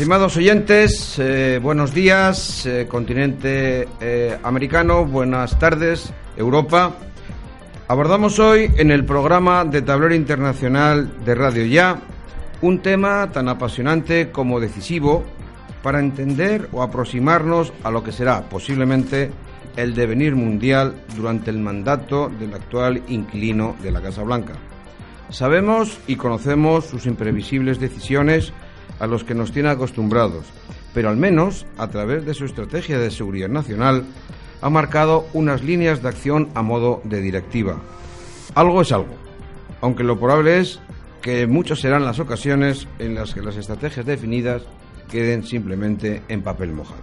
[0.00, 6.96] Estimados oyentes, eh, buenos días, eh, continente eh, americano, buenas tardes, Europa.
[7.86, 12.00] Abordamos hoy en el programa de Tablero Internacional de Radio Ya
[12.62, 15.22] un tema tan apasionante como decisivo
[15.82, 19.30] para entender o aproximarnos a lo que será posiblemente
[19.76, 24.54] el devenir mundial durante el mandato del actual inquilino de la Casa Blanca.
[25.28, 28.54] Sabemos y conocemos sus imprevisibles decisiones
[29.00, 30.46] a los que nos tiene acostumbrados,
[30.94, 34.04] pero al menos a través de su estrategia de seguridad nacional
[34.60, 37.80] ha marcado unas líneas de acción a modo de directiva.
[38.54, 39.14] Algo es algo,
[39.80, 40.80] aunque lo probable es
[41.22, 44.62] que muchas serán las ocasiones en las que las estrategias definidas
[45.10, 47.02] queden simplemente en papel mojado.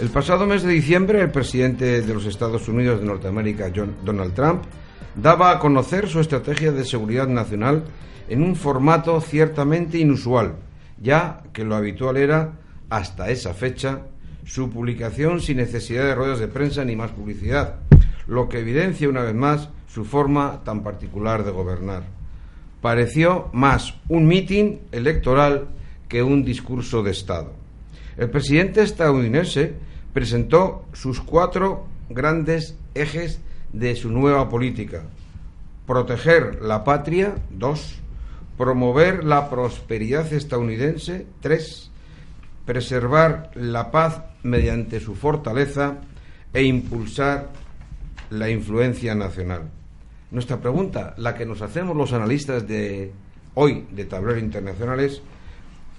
[0.00, 4.34] El pasado mes de diciembre, el presidente de los Estados Unidos de Norteamérica, John, Donald
[4.34, 4.62] Trump,
[5.14, 7.84] daba a conocer su estrategia de seguridad nacional
[8.28, 10.56] en un formato ciertamente inusual,
[11.02, 12.52] ya que lo habitual era,
[12.88, 14.02] hasta esa fecha,
[14.44, 17.76] su publicación sin necesidad de ruedas de prensa ni más publicidad,
[18.26, 22.04] lo que evidencia una vez más su forma tan particular de gobernar.
[22.80, 25.68] Pareció más un mitin electoral
[26.08, 27.52] que un discurso de Estado.
[28.16, 29.74] El presidente estadounidense
[30.12, 33.40] presentó sus cuatro grandes ejes
[33.72, 35.04] de su nueva política.
[35.86, 38.01] Proteger la patria, dos
[38.56, 41.26] promover la prosperidad estadounidense.
[41.40, 41.90] Tres,
[42.64, 45.98] preservar la paz mediante su fortaleza
[46.52, 47.50] e impulsar
[48.30, 49.70] la influencia nacional.
[50.30, 53.12] Nuestra pregunta, la que nos hacemos los analistas de
[53.54, 55.22] hoy de tableros internacionales,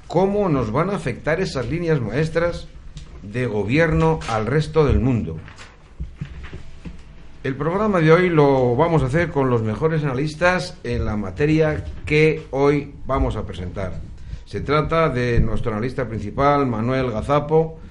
[0.07, 2.67] ¿cómo nos van a afectar esas líneas maestras
[3.21, 5.37] de gobierno al resto del mundo?
[7.43, 11.83] El programa de hoy lo vamos a hacer con los mejores analistas en la materia
[12.05, 13.99] que hoy vamos a presentar.
[14.45, 17.81] Se trata de nuestro analista principal, Manuel Gazapo,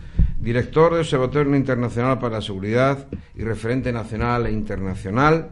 [0.40, 5.50] director del Observatorio Internacional para la Seguridad y referente nacional e internacional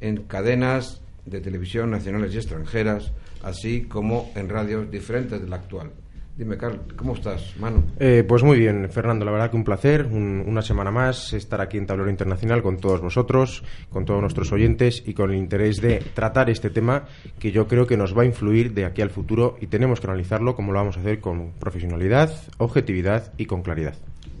[0.00, 3.12] en cadenas de televisión nacionales y extranjeras,
[3.44, 5.92] así como en radios diferentes de la actual.
[6.36, 7.82] Dime, Carl, ¿cómo estás, Manu?
[7.98, 11.78] Eh, pues muy bien, Fernando, la verdad que un placer, una semana más, estar aquí
[11.78, 16.02] en Tablero Internacional con todos vosotros, con todos nuestros oyentes y con el interés de
[16.12, 17.06] tratar este tema
[17.38, 20.08] que yo creo que nos va a influir de aquí al futuro y tenemos que
[20.08, 23.94] analizarlo como lo vamos a hacer con profesionalidad, objetividad y con claridad.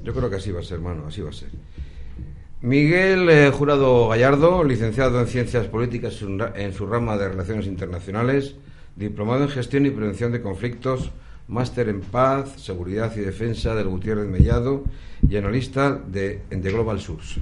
[0.04, 1.48] Yo creo que así va a ser, Manu, así va a ser.
[2.60, 6.22] Miguel eh, Jurado Gallardo, licenciado en Ciencias Políticas
[6.56, 8.54] en su rama de Relaciones Internacionales,
[8.96, 11.10] diplomado en Gestión y Prevención de Conflictos,
[11.48, 14.84] máster en paz, seguridad y defensa del Gutiérrez Mellado
[15.28, 17.40] y analista de, The Global Source.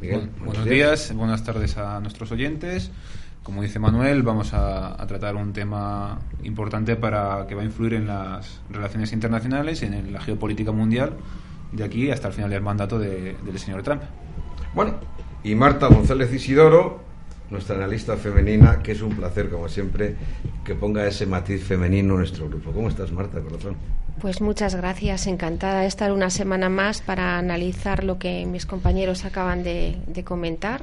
[0.00, 1.14] Miguel, buenos, días.
[1.14, 2.90] buenas tardes a nuestros oyentes.
[3.42, 8.06] Como dice Manuel, vamos a, tratar un tema importante para que va a influir en
[8.06, 11.16] las relaciones internacionales y en la geopolítica mundial
[11.72, 14.02] de aquí hasta el final del mandato del señor Trump.
[14.74, 14.94] Bueno,
[15.42, 17.02] y Marta González Isidoro,
[17.50, 20.16] nuestra analista femenina, que es un placer, como siempre,
[20.64, 22.72] que ponga ese matiz femenino en nuestro grupo.
[22.72, 23.76] ¿Cómo estás, Marta, corazón?
[24.20, 29.24] Pues muchas gracias, encantada de estar una semana más para analizar lo que mis compañeros
[29.24, 30.82] acaban de, de comentar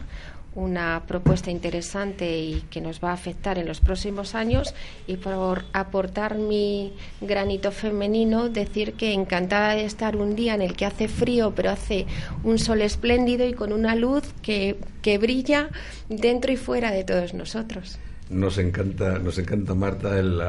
[0.58, 4.74] una propuesta interesante y que nos va a afectar en los próximos años
[5.06, 10.76] y por aportar mi granito femenino decir que encantada de estar un día en el
[10.76, 12.08] que hace frío pero hace
[12.44, 15.70] un sol espléndido y con una luz que, que brilla
[16.10, 18.00] dentro y fuera de todos nosotros.
[18.32, 20.42] Nos encanta, nos encanta Marta el,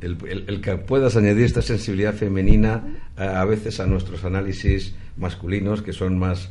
[0.00, 2.84] el, que puedas añadir esta sensibilidad femenina
[3.16, 6.48] a veces a nuestros análisis masculinos que son más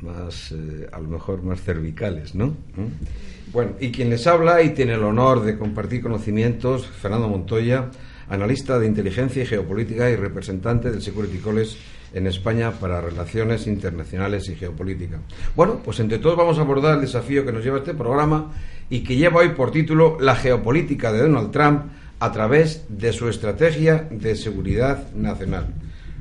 [0.00, 2.48] más, eh, a lo mejor más cervicales, ¿no?
[2.48, 3.52] ¿Mm?
[3.52, 7.90] Bueno, y quien les habla y tiene el honor de compartir conocimientos, Fernando Montoya,
[8.28, 11.76] analista de inteligencia y geopolítica y representante del Security College
[12.12, 15.18] en España para relaciones internacionales y geopolítica.
[15.56, 18.52] Bueno, pues entre todos vamos a abordar el desafío que nos lleva este programa
[18.90, 21.82] y que lleva hoy por título La geopolítica de Donald Trump
[22.20, 25.68] a través de su estrategia de seguridad nacional.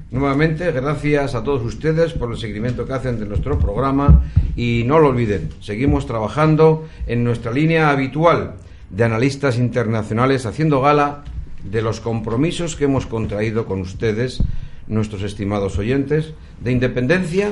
[0.09, 4.23] Nuevamente, gracias a todos ustedes por el seguimiento que hacen de nuestro programa
[4.55, 8.53] y no lo olviden, seguimos trabajando en nuestra línea habitual
[8.89, 11.25] de analistas internacionales haciendo gala
[11.69, 14.41] de los compromisos que hemos contraído con ustedes,
[14.87, 17.51] nuestros estimados oyentes, de independencia,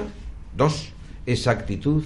[0.56, 0.94] dos,
[1.26, 2.04] exactitud,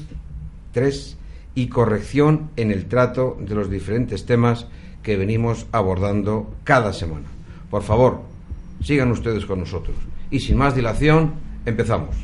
[0.72, 1.16] tres,
[1.56, 4.68] y corrección en el trato de los diferentes temas
[5.04, 7.28] que venimos abordando cada semana.
[7.70, 8.22] Por favor,
[8.82, 9.96] sigan ustedes con nosotros.
[10.32, 11.34] Y sin más dilación,
[11.66, 12.16] empezamos.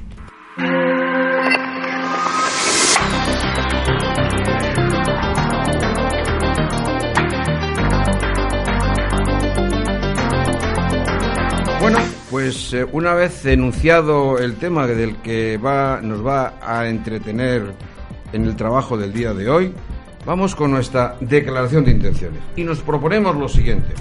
[11.82, 12.00] Bueno,
[12.32, 17.74] pues eh, una vez enunciado el tema del que va, nos va a entretener
[18.34, 19.74] en el trabajo del día de hoy,
[20.26, 22.42] vamos con nuestra declaración de intenciones.
[22.56, 23.94] Y nos proponemos lo siguiente.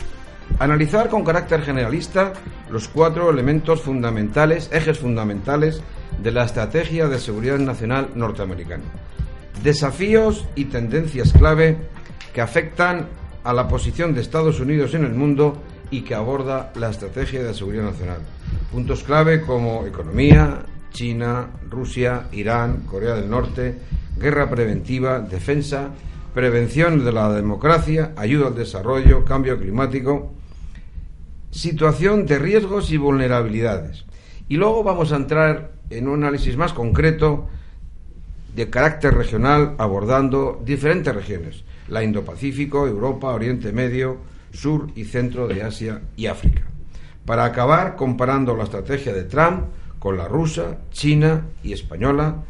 [0.59, 2.33] Analizar con carácter generalista
[2.71, 5.83] los cuatro elementos fundamentales, ejes fundamentales
[6.23, 8.85] de la estrategia de seguridad nacional norteamericana.
[9.63, 11.77] Desafíos y tendencias clave
[12.33, 13.09] que afectan
[13.43, 15.61] a la posición de Estados Unidos en el mundo
[15.91, 18.19] y que aborda la estrategia de seguridad nacional.
[18.71, 23.79] Puntos clave como economía, China, Rusia, Irán, Corea del Norte,
[24.17, 25.91] guerra preventiva, defensa,
[26.33, 30.33] prevención de la democracia, ayuda al desarrollo, cambio climático,
[31.55, 34.05] situación de riesgos y vulnerabilidades.
[34.49, 37.49] Y luego vamos a entrar en un análisis más concreto
[38.57, 44.19] de carácter regional abordando diferentes regiones, la Indo-Pacífico, Europa, Oriente Medio,
[44.53, 46.63] Sur y Centro de Asia y África,
[47.25, 49.67] para acabar comparando la estrategia de Trump
[50.01, 52.43] con la rusa, china y española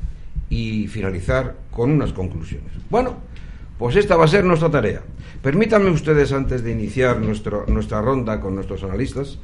[0.49, 2.73] y finalizar con unas conclusiones.
[2.89, 3.17] Bueno,
[3.84, 5.02] pues esta va a ser nuestra tarea.
[5.42, 9.38] Permítanme ustedes, antes de iniciar nuestra ronda con nuestros analistas,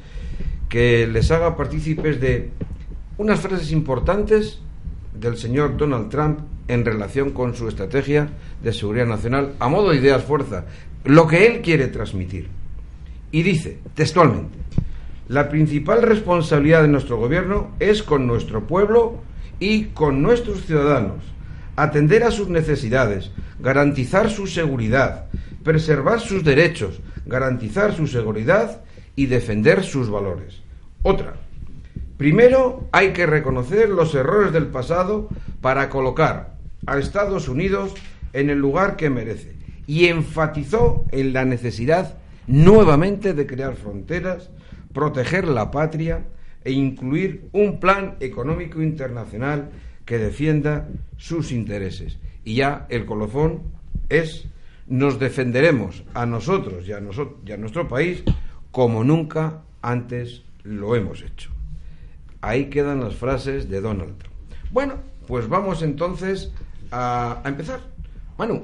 [0.67, 2.49] que les haga partícipes de
[3.19, 4.59] unas frases importantes
[5.13, 8.29] del señor Donald Trump en relación con su estrategia
[8.63, 10.65] de seguridad nacional a modo de ideas fuerza,
[11.03, 12.47] lo que él quiere transmitir.
[13.31, 14.57] Y dice, textualmente,
[15.27, 19.19] la principal responsabilidad de nuestro gobierno es con nuestro pueblo
[19.59, 21.31] y con nuestros ciudadanos,
[21.75, 25.25] atender a sus necesidades, garantizar su seguridad,
[25.63, 28.81] preservar sus derechos, garantizar su seguridad
[29.15, 30.61] y defender sus valores.
[31.03, 31.35] Otra,
[32.17, 35.29] primero hay que reconocer los errores del pasado
[35.61, 37.93] para colocar a Estados Unidos
[38.33, 39.55] en el lugar que merece
[39.87, 42.17] y enfatizó en la necesidad
[42.47, 44.49] nuevamente de crear fronteras,
[44.93, 46.25] proteger la patria
[46.63, 49.71] e incluir un plan económico internacional
[50.11, 52.17] que defienda sus intereses.
[52.43, 53.61] Y ya el colofón
[54.09, 54.45] es
[54.87, 58.21] nos defenderemos a nosotros y a, nuestro país
[58.71, 61.49] como nunca antes lo hemos hecho.
[62.41, 64.35] Ahí quedan las frases de Donald Trump.
[64.71, 64.95] Bueno,
[65.27, 66.51] pues vamos entonces
[66.91, 67.79] a, empezar.
[68.37, 68.63] Manu,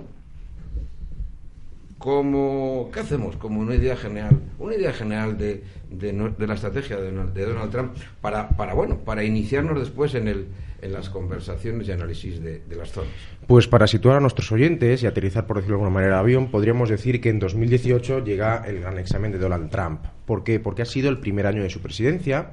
[1.97, 3.37] como, ¿qué hacemos?
[3.37, 8.49] Como una idea general, una idea general de, de, la estrategia de, Donald Trump para,
[8.49, 10.47] para, bueno, para iniciarnos después en, el,
[10.81, 13.11] en las conversaciones y análisis de, las zonas.
[13.47, 16.51] Pues para situar a nuestros oyentes y aterrizar, por decirlo de alguna manera, el avión,
[16.51, 20.05] podríamos decir que en 2018 llega el gran examen de Donald Trump.
[20.25, 20.59] ¿Por qué?
[20.59, 22.51] Porque ha sido el primer año de su presidencia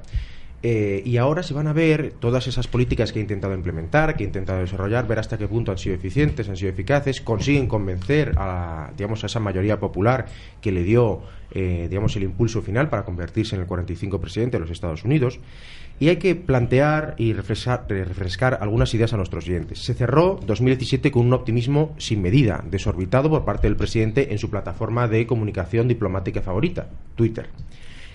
[0.67, 4.23] eh, y ahora se van a ver todas esas políticas que ha intentado implementar, que
[4.23, 8.31] ha intentado desarrollar, ver hasta qué punto han sido eficientes, han sido eficaces, consiguen convencer
[8.35, 10.25] a, digamos, a esa mayoría popular
[10.61, 11.21] que le dio
[11.51, 15.39] eh, digamos, el impulso final para convertirse en el 45 presidente de los Estados Unidos.
[15.99, 19.85] Y hay que plantear y refrescar, refrescar algunas ideas a nuestros oyentes.
[19.85, 24.49] Se cerró 2017 con un optimismo sin medida, desorbitado por parte del presidente en su
[24.49, 27.49] plataforma de comunicación diplomática favorita, Twitter.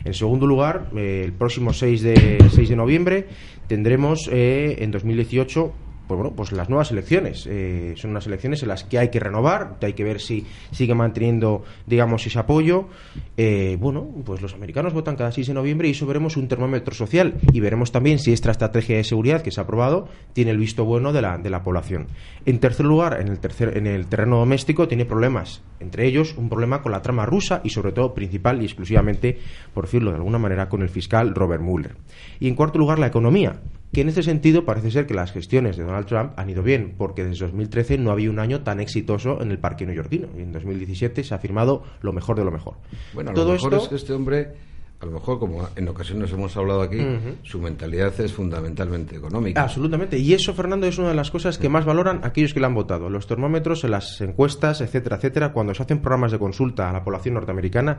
[0.04, 3.26] En segundo lugar, eh, el próximo 6 de, 6 de noviembre
[3.66, 5.72] tendremos eh, en 2018
[6.10, 7.46] pues bueno, pues las nuevas elecciones.
[7.48, 10.92] Eh, son unas elecciones en las que hay que renovar, hay que ver si sigue
[10.92, 12.88] manteniendo, digamos, ese apoyo.
[13.36, 16.96] Eh, bueno, pues los americanos votan cada 6 de noviembre y eso veremos un termómetro
[16.96, 20.58] social y veremos también si esta estrategia de seguridad que se ha aprobado tiene el
[20.58, 22.08] visto bueno de la, de la población.
[22.44, 26.48] En tercer lugar, en el, tercer, en el terreno doméstico tiene problemas, entre ellos un
[26.48, 29.38] problema con la trama rusa y sobre todo principal y exclusivamente,
[29.72, 31.94] por decirlo de alguna manera, con el fiscal Robert Mueller.
[32.40, 33.60] Y en cuarto lugar, la economía
[33.92, 36.94] que en este sentido parece ser que las gestiones de Donald Trump han ido bien,
[36.96, 40.52] porque desde 2013 no había un año tan exitoso en el parque neoyorquino, y en
[40.52, 42.74] 2017 se ha firmado lo mejor de lo mejor.
[43.14, 43.84] Bueno, Todo lo mejor esto...
[43.84, 44.52] es que este hombre
[45.00, 46.98] a lo mejor, como en ocasiones hemos hablado aquí,
[47.42, 49.62] su mentalidad es fundamentalmente económica.
[49.62, 50.18] Absolutamente.
[50.18, 52.74] Y eso, Fernando, es una de las cosas que más valoran aquellos que le han
[52.74, 53.08] votado.
[53.08, 57.02] Los termómetros, en las encuestas, etcétera, etcétera, cuando se hacen programas de consulta a la
[57.02, 57.98] población norteamericana,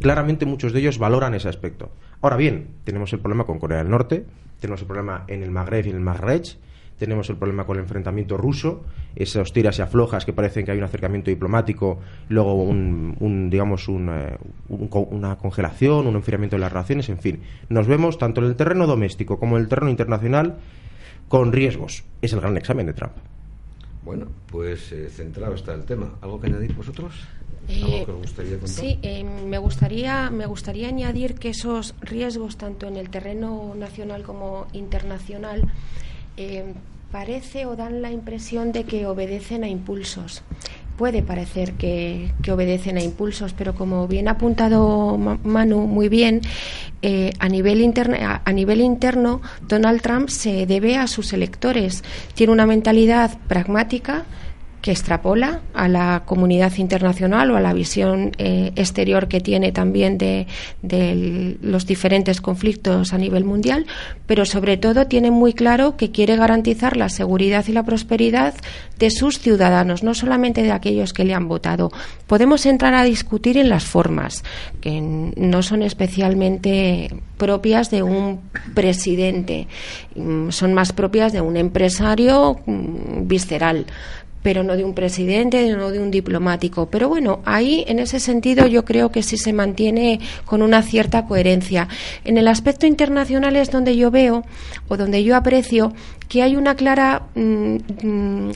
[0.00, 1.92] claramente muchos de ellos valoran ese aspecto.
[2.20, 4.26] Ahora bien, tenemos el problema con Corea del Norte,
[4.58, 6.42] tenemos el problema en el Magreb y en el Magreb,
[7.00, 8.84] tenemos el problema con el enfrentamiento ruso,
[9.16, 14.36] esas tiras y aflojas que parecen que hay un acercamiento diplomático, luego un, digamos eh,
[14.68, 17.40] una congelación, un enfriamiento de las relaciones, en fin.
[17.70, 20.58] Nos vemos tanto en el terreno doméstico como en el terreno internacional
[21.26, 22.04] con riesgos.
[22.20, 23.14] Es el gran examen de Trump.
[24.04, 26.10] Bueno, pues eh, centrado está el tema.
[26.20, 27.14] ¿Algo que añadir vosotros?
[27.66, 28.68] ¿Algo eh, que gustaría contar?
[28.68, 28.98] Sí,
[29.46, 35.62] me, gustaría, me gustaría añadir que esos riesgos, tanto en el terreno nacional como internacional,
[37.10, 40.42] parece o dan la impresión de que obedecen a impulsos.
[40.96, 46.42] puede parecer que, obedecen a impulsos, pero como bien ha apuntado Manu muy bien,
[47.00, 52.04] eh, a, nivel interno, a nivel interno Donald Trump se debe a sus electores.
[52.34, 54.26] Tiene una mentalidad pragmática
[54.80, 60.16] que extrapola a la comunidad internacional o a la visión eh, exterior que tiene también
[60.18, 60.46] de,
[61.60, 63.86] los diferentes conflictos a nivel mundial,
[64.26, 68.54] pero sobre todo tiene muy claro que quiere garantizar la seguridad y la prosperidad
[68.98, 71.90] de sus ciudadanos, no solamente de aquellos que le han votado.
[72.26, 74.44] Podemos entrar a discutir en las formas,
[74.80, 78.40] que no son especialmente propias de un
[78.74, 79.66] presidente,
[80.14, 83.86] mm, son más propias de un empresario mm, visceral
[84.42, 86.86] pero no de un presidente, no de un diplomático.
[86.86, 91.26] Pero bueno, ahí en ese sentido yo creo que sí se mantiene con una cierta
[91.26, 91.88] coherencia.
[92.24, 94.44] En el aspecto internacional es donde yo veo
[94.88, 95.92] o donde yo aprecio
[96.28, 98.52] que hay una clara mm, mm,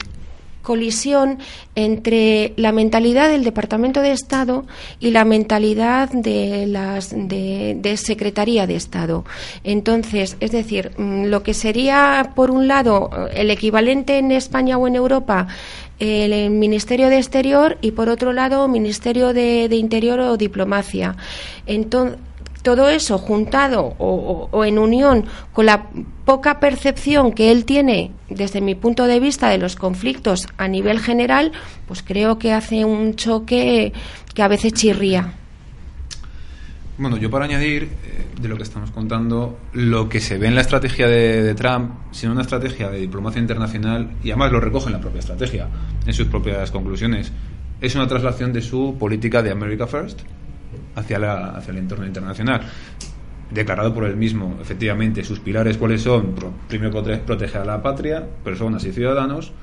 [0.65, 1.39] colisión
[1.75, 4.65] entre la mentalidad del Departamento de Estado
[4.99, 9.23] y la mentalidad de las de, Secretaría de Estado.
[9.63, 14.87] Entonces, es decir, mm, lo que sería por un lado el equivalente en España o
[14.87, 15.47] en Europa
[15.99, 21.15] el Ministerio de Exterior y por otro lado Ministerio de, de Interior o Diplomacia.
[21.65, 22.19] Entonces,
[22.65, 25.87] todo eso juntado o, en unión con la
[26.25, 30.99] poca percepción que él tiene desde mi punto de vista de los conflictos a nivel
[30.99, 31.51] general,
[31.87, 33.93] pues creo que hace un choque
[34.33, 35.31] que a veces chirría.
[36.97, 40.55] Bueno, yo para añadir eh, de lo que estamos contando, lo que se ve en
[40.55, 44.87] la estrategia de, de, Trump, sino una estrategia de diplomacia internacional, y además lo recoge
[44.87, 45.67] en la propia estrategia,
[46.07, 47.31] en sus propias conclusiones,
[47.81, 50.21] es una traslación de su política de America First,
[50.95, 51.17] hacia,
[51.67, 52.61] el entorno internacional
[53.51, 54.57] declarado por él mismo.
[54.61, 56.35] Efectivamente, sus pilares cuáles son?
[56.67, 59.53] Primero, proteger a la patria, personas y ciudadanos.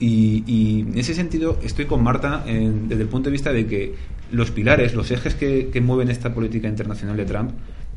[0.00, 3.94] Y, en ese sentido estoy con Marta desde el punto de vista de que
[4.32, 7.52] los pilares, los ejes que, que, mueven esta política internacional de Trump,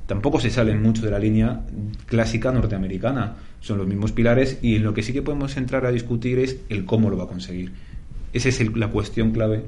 [0.05, 1.61] tampoco se salen mucho de la línea
[2.05, 3.35] clásica norteamericana.
[3.59, 6.57] Son los mismos pilares y en lo que sí que podemos entrar a discutir es
[6.69, 7.71] el cómo lo va a conseguir.
[8.33, 9.65] Esa es la cuestión clave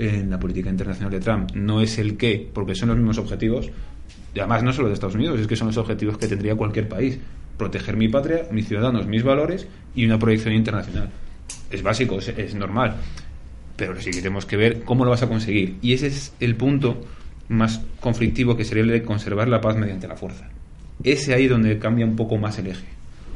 [0.00, 1.50] en la política internacional de Trump.
[1.54, 3.70] No es el qué, porque son los mismos objetivos.
[4.34, 7.18] Además, no solo de Estados Unidos, es que son los objetivos que tendría cualquier país.
[7.58, 11.10] Proteger mi patria, mis ciudadanos, mis valores y una proyección internacional.
[11.70, 12.96] Es básico, es, normal.
[13.76, 15.76] Pero sí que tenemos que ver cómo lo vas a conseguir.
[15.82, 17.02] Y ese es el punto
[17.48, 20.48] más conflictivo que sería el de conservar la paz mediante la fuerza.
[21.04, 22.86] Ese ahí donde cambia un poco más el eje.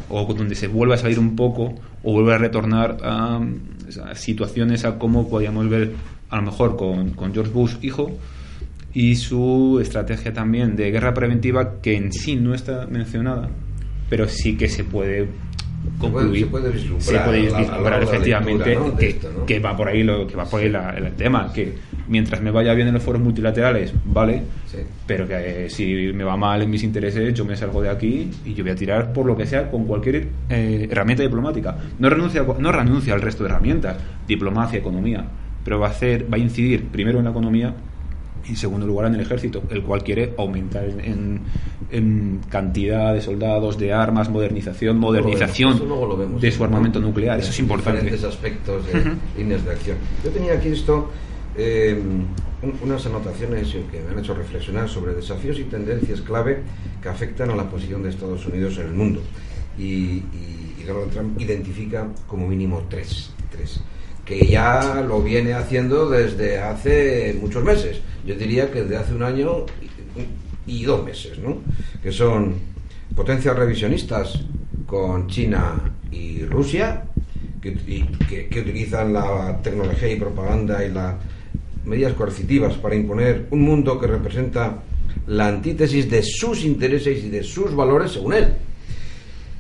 [0.09, 3.41] O donde se vuelve a salir un poco o vuelve a retornar a,
[4.05, 5.93] a situaciones a cómo podíamos ver
[6.35, 8.11] a lo mejor con, con George Bush hijo
[8.93, 13.49] y su estrategia también de guerra preventiva que en sí no está mencionada,
[14.11, 15.29] pero sí que se puede
[15.99, 16.51] concluir, se
[17.21, 18.77] puede, vislumbrar, efectivamente
[19.47, 21.75] que, va por ahí lo que va por ahí el tema, que
[22.09, 24.43] mientras me vaya bien en los foros multilaterales, vale,
[25.07, 28.29] pero que eh, si me va mal en mis intereses, yo me salgo de aquí
[28.45, 31.77] y yo voy a tirar por lo que sea con cualquier eh, herramienta diplomática.
[32.01, 35.25] No renuncia, no renuncia al resto de herramientas, diplomacia, economía,
[35.65, 37.75] pero va a hacer, va a incidir primero en la economía
[38.47, 41.41] y en segundo lugar en el ejército, el cual quiere aumentar en,
[41.91, 45.81] en cantidad de soldados, de armas, modernización, modernización
[46.39, 47.39] de su armamento nuclear.
[47.39, 48.03] Eso es importante.
[48.03, 49.97] Diferentes aspectos de líneas de acción.
[50.23, 51.11] Yo tenía aquí esto,
[51.57, 51.99] eh,
[52.83, 56.59] unas anotaciones que me han hecho reflexionar sobre desafíos y tendencias clave
[57.03, 59.23] que afectan a la posición de Estados Unidos en el mundo.
[59.79, 63.33] Y, y Donald Trump identifica como mínimo tres.
[63.51, 63.81] tres
[64.25, 68.01] que ya lo viene haciendo desde hace muchos meses.
[68.25, 69.67] Yo diría que desde hace un año
[70.67, 71.59] y, dos meses, ¿no?
[72.03, 72.55] Que son
[73.15, 74.41] potencias revisionistas
[74.87, 77.05] con China y Rusia,
[77.61, 77.75] que,
[78.51, 81.15] que, utilizan la tecnología y propaganda y las
[81.85, 84.83] medidas coercitivas para imponer un mundo que representa
[85.27, 88.49] la antítesis de sus intereses y de sus valores según él.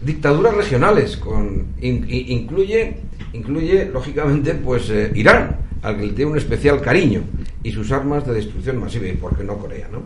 [0.01, 2.97] Dictaduras regionales, con, incluye
[3.35, 7.23] incluye, lógicamente, pues eh, Irán, al que le tiene un especial cariño,
[7.63, 10.03] y sus armas de destrucción masiva, y por qué no Corea, ¿no?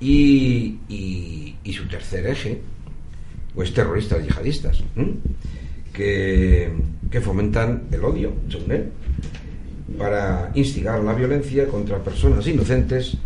[0.00, 0.78] Y,
[1.72, 2.60] su tercer eje,
[3.54, 4.82] pues terroristas yihadistas,
[5.92, 6.70] que,
[7.10, 8.90] que fomentan el odio, según él,
[9.96, 13.16] para instigar la violencia contra personas inocentes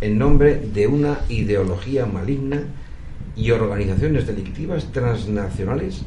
[0.00, 2.62] en nombre de una ideología maligna
[3.36, 6.04] y organizaciones delictivas transnacionales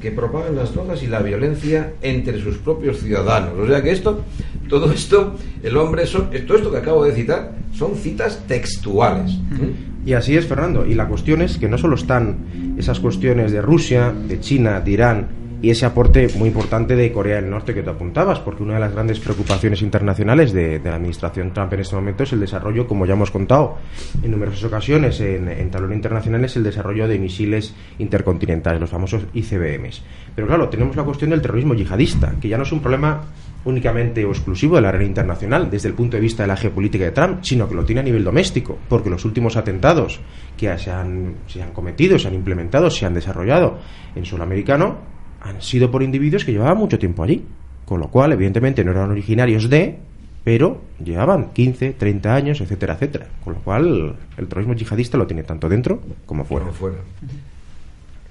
[0.00, 3.58] que propagan las drogas y la violencia entre sus propios ciudadanos.
[3.58, 4.22] O sea que esto,
[4.68, 6.04] todo esto, el hombre,
[6.46, 9.32] todo esto que acabo de citar, son citas textuales.
[10.04, 10.86] Y así es, Fernando.
[10.86, 14.90] Y la cuestión es que no solo están esas cuestiones de Rusia, de China, de
[14.90, 18.74] Irán y ese aporte muy importante de Corea del Norte que tú apuntabas, porque una
[18.74, 22.86] de las grandes preocupaciones internacionales de, la administración Trump en este momento es el desarrollo,
[22.86, 23.78] como ya hemos contado
[24.22, 29.24] en numerosas ocasiones en, en tablero internacional, es el desarrollo de misiles intercontinentales, los famosos
[29.32, 30.02] ICBMs.
[30.34, 33.22] Pero claro, tenemos la cuestión del terrorismo yihadista, que ya no es un problema
[33.64, 37.04] únicamente o exclusivo de la arena internacional desde el punto de vista de la geopolítica
[37.04, 40.20] de Trump, sino que lo tiene a nivel doméstico, porque los últimos atentados
[40.56, 43.78] que se han, se han cometido, se han implementado, se han desarrollado
[44.14, 45.15] en suelo americano
[45.46, 47.44] han sido por individuos que llevaban mucho tiempo allí,
[47.84, 49.98] con lo cual evidentemente no eran originarios de,
[50.44, 55.42] pero llevaban 15, 30 años, etcétera, etcétera, con lo cual el terrorismo yihadista lo tiene
[55.42, 56.66] tanto dentro como fuera.
[56.66, 56.96] Como fuera.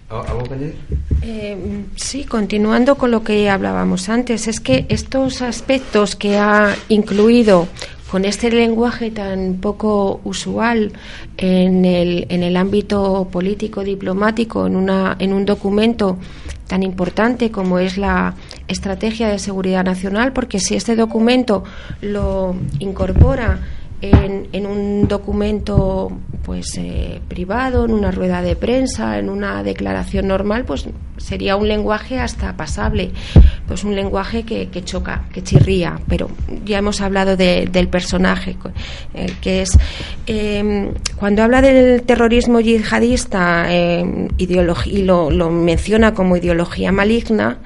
[0.09, 0.75] ¿Algo que
[1.23, 1.57] eh,
[1.95, 7.67] sí, continuando con lo que hablábamos antes, es que estos aspectos que ha incluido
[8.11, 10.93] con este lenguaje tan poco usual
[11.37, 16.17] en el, en el ámbito político diplomático en una en un documento
[16.67, 18.33] tan importante como es la
[18.67, 21.63] estrategia de seguridad nacional porque si este documento
[22.01, 23.59] lo incorpora
[24.01, 26.11] en, un documento
[26.43, 30.87] pues eh, privado, en una rueda de prensa, en una declaración normal, pues
[31.17, 33.11] sería un lenguaje hasta pasable,
[33.67, 36.29] pues un lenguaje que, choca, que chirría, pero
[36.65, 38.57] ya hemos hablado del personaje,
[39.13, 39.77] eh, que es
[40.27, 47.59] em, cuando habla del terrorismo yihadista em, y lo, lo menciona como ideología maligna,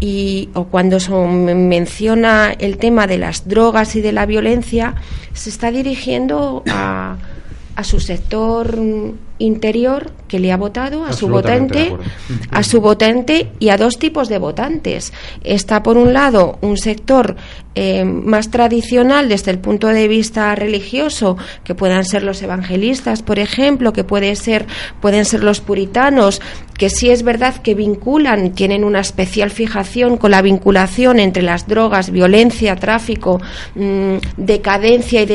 [0.00, 4.94] y o cuando se menciona el tema de las drogas y de la violencia
[5.32, 7.16] se está dirigiendo a,
[7.74, 8.78] a su sector
[9.38, 11.96] interior que le ha votado a su votante
[12.50, 15.12] a su votante y a dos tipos de votantes.
[15.42, 17.36] Está por un lado un sector
[17.74, 23.38] eh, más tradicional desde el punto de vista religioso que puedan ser los evangelistas por
[23.38, 24.66] ejemplo que puede ser
[25.00, 26.40] pueden ser los puritanos
[26.76, 31.68] que sí es verdad que vinculan tienen una especial fijación con la vinculación entre las
[31.68, 33.40] drogas violencia tráfico
[33.76, 35.26] mm, decadencia y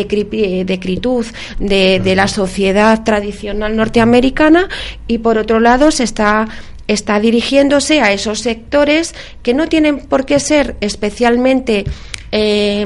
[0.66, 1.26] decritud
[1.60, 4.70] de, de la sociedad tradicional norteamericana americana
[5.08, 6.48] y por otro lado se está
[6.88, 11.86] está dirigiéndose a esos sectores que no tienen por qué ser especialmente
[12.32, 12.84] eh,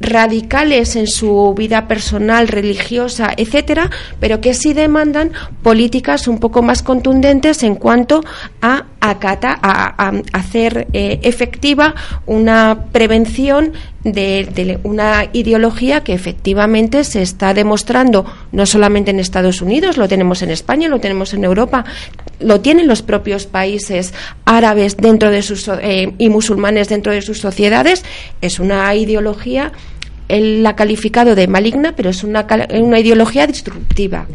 [0.00, 6.82] radicales en su vida personal, religiosa, etcétera, pero que sí demandan políticas un poco más
[6.82, 8.24] contundentes en cuanto
[8.62, 11.94] a, acata, a, hacer eh, efectiva
[12.24, 19.96] una prevención de, una ideología que efectivamente se está demostrando no solamente en Estados Unidos,
[19.96, 21.84] lo tenemos en España, lo tenemos en Europa,
[22.40, 27.40] lo tienen los propios países árabes dentro de sus eh, y musulmanes dentro de sus
[27.40, 28.04] sociedades,
[28.40, 29.72] es una ideología
[30.30, 32.46] él la ha calificado de maligna, pero es una,
[32.80, 34.26] una ideología destructiva.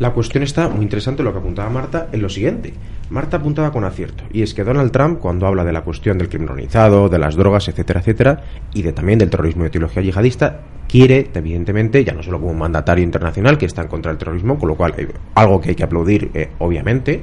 [0.00, 2.74] La cuestión está muy interesante lo que apuntaba Marta en lo siguiente.
[3.10, 6.28] Marta apuntaba con acierto, y es que Donald Trump, cuando habla de la cuestión del
[6.28, 10.60] crimen organizado, de las drogas, etcétera, etcétera, y de también del terrorismo de teología yihadista,
[10.88, 14.58] quiere, evidentemente, ya no solo como un mandatario internacional que está en contra del terrorismo,
[14.58, 17.22] con lo cual, eh, algo que hay que aplaudir, eh, obviamente,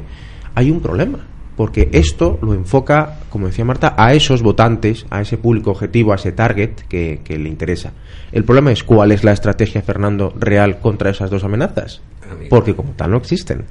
[0.54, 5.38] hay un problema porque esto lo enfoca, como decía Marta, a esos votantes, a ese
[5.38, 7.92] público objetivo, a ese target que, que le interesa.
[8.32, 12.02] El problema es cuál es la estrategia, Fernando, real contra esas dos amenazas
[12.50, 13.66] porque como tal no existen.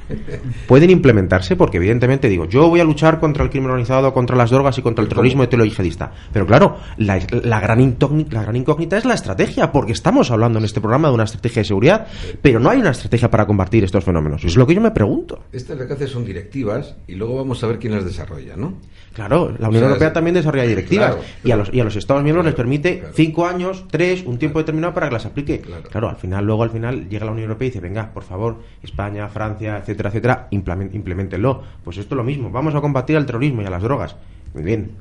[0.67, 4.51] Pueden implementarse porque evidentemente digo, yo voy a luchar contra el crimen organizado, contra las
[4.51, 6.13] drogas y contra el terrorismo de yihadista.
[6.33, 7.19] Pero claro, la,
[7.61, 11.15] gran incógnita, la gran incógnita es la estrategia, porque estamos hablando en este programa de
[11.15, 12.07] una estrategia de seguridad,
[12.43, 14.45] pero no hay una estrategia para combatir estos fenómenos.
[14.45, 15.45] Es lo que yo me pregunto.
[15.53, 18.75] Estas hace son directivas y luego vamos a ver quién las desarrolla, ¿no?
[19.21, 22.47] Claro, la Unión Europea también desarrolla directivas y, a los, y a los Estados miembros
[22.47, 25.61] les permite cinco años, tres, un tiempo determinado para que las aplique.
[25.91, 28.57] Claro, al final, luego al final llega la Unión Europea y dice, venga, por favor,
[28.83, 31.63] España, Francia, etcétera, etcétera, implementenlo.
[31.85, 34.17] Pues esto es lo mismo, vamos a combatir al terrorismo y a las drogas.
[34.55, 34.93] Muy bien,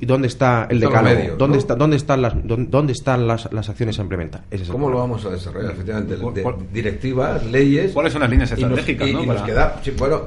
[0.00, 1.36] ¿Y, dónde está el decálogo?
[1.36, 4.44] ¿Dónde, está, ¿Dónde están las, dónde, están las, las acciones a implementar?
[4.70, 5.72] ¿Cómo lo vamos a desarrollar?
[5.72, 6.16] Efectivamente,
[6.72, 7.92] directivas, leyes.
[7.92, 9.08] ¿Cuáles son las líneas estratégicas?
[9.08, 10.26] Y nos, queda, bueno,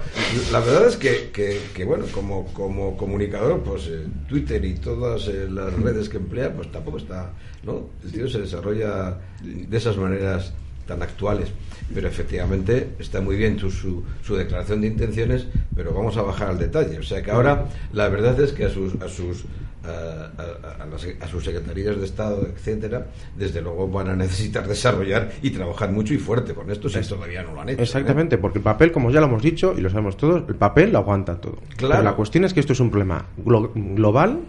[0.52, 1.32] la verdad es que,
[1.74, 6.54] que, bueno, como, como comunicador, pues eh, Twitter y todas eh, las redes que emplea,
[6.54, 7.32] pues tampoco está.
[7.64, 7.90] ¿no?
[8.04, 10.54] El tío se desarrolla de esas maneras
[10.86, 11.50] tan actuales.
[11.94, 16.58] Pero efectivamente está muy bien su, su, declaración de intenciones, pero vamos a bajar al
[16.58, 17.00] detalle.
[17.00, 19.46] O sea que ahora la verdad es que a sus, a sus
[19.86, 26.14] a, sus secretarías de Estado, etcétera, desde luego van a necesitar desarrollar y trabajar mucho
[26.14, 27.82] y fuerte con esto si todavía no lo han hecho.
[27.82, 27.84] ¿eh?
[27.84, 30.92] Exactamente, porque el papel, como ya lo hemos dicho y lo sabemos todos, el papel
[30.92, 31.58] lo aguanta todo.
[31.76, 32.04] Claro.
[32.04, 34.40] la cuestión es que esto es un problema global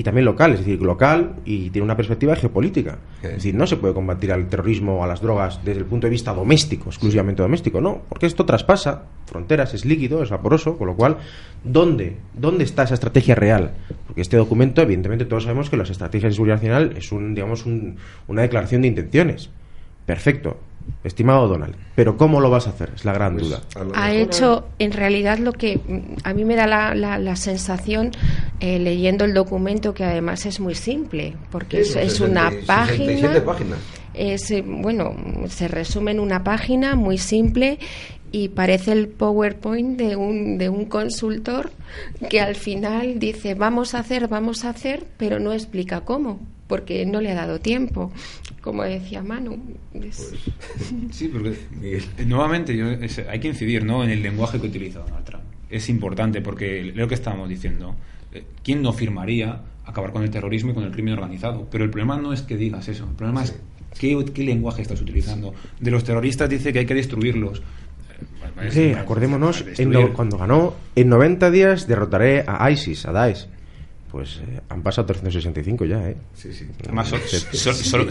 [0.00, 3.00] y también local, es decir, local y tiene una perspectiva geopolítica.
[3.22, 6.06] Es decir, no se puede combatir al terrorismo o a las drogas desde el punto
[6.06, 10.86] de vista doméstico, exclusivamente doméstico, no, porque esto traspasa fronteras, es líquido, es vaporoso, con
[10.86, 11.18] lo cual,
[11.62, 13.72] ¿dónde, dónde está esa estrategia real?
[14.06, 17.66] Porque este documento, evidentemente, todos sabemos que las estrategias de seguridad nacional es un, digamos,
[17.66, 19.50] una declaración de intenciones.
[20.06, 20.56] Perfecto,
[21.04, 21.74] estimado Donald.
[21.94, 22.92] Pero ¿cómo lo vas a hacer?
[22.94, 23.62] Es la gran pues, duda.
[23.94, 28.12] Ha hecho, en realidad, lo que mm, a mí me da la, la, sensación,
[28.60, 33.44] eh, leyendo el documento, que además es muy simple, porque es, una página.
[33.44, 33.78] páginas.
[34.14, 35.14] Es, eh, bueno,
[35.48, 37.78] se resume en una página muy simple
[38.32, 41.72] y parece el PowerPoint de un, de un consultor
[42.28, 47.04] que al final dice vamos a hacer, vamos a hacer, pero no explica cómo porque
[47.04, 48.12] no le ha dado tiempo,
[48.60, 49.58] como decía Manu.
[49.92, 50.32] Pues,
[51.10, 51.58] sí, porque
[52.24, 52.72] nuevamente
[53.28, 54.04] hay que incidir ¿no?
[54.04, 55.42] en el lenguaje que utiliza Donald Trump.
[55.68, 57.96] Es importante porque lo que estábamos diciendo,
[58.32, 61.66] eh, ¿quién no firmaría acabar con el terrorismo y con el crimen organizado?
[61.72, 63.60] Pero el problema no es que digas eso, el problema es
[63.98, 65.52] ¿qué, qué lenguaje estás utilizando.
[65.80, 67.62] De los terroristas dice que hay que destruirlos.
[68.70, 69.64] Sí, acordémonos,
[70.14, 73.48] cuando ganó, en 90 días derrotaré a ISIS, a Daesh.
[74.10, 76.16] Pues eh, han pasado 365 ya, ¿eh?
[76.34, 76.66] Sí, sí.
[76.82, 77.08] Además,
[77.52, 78.10] solo,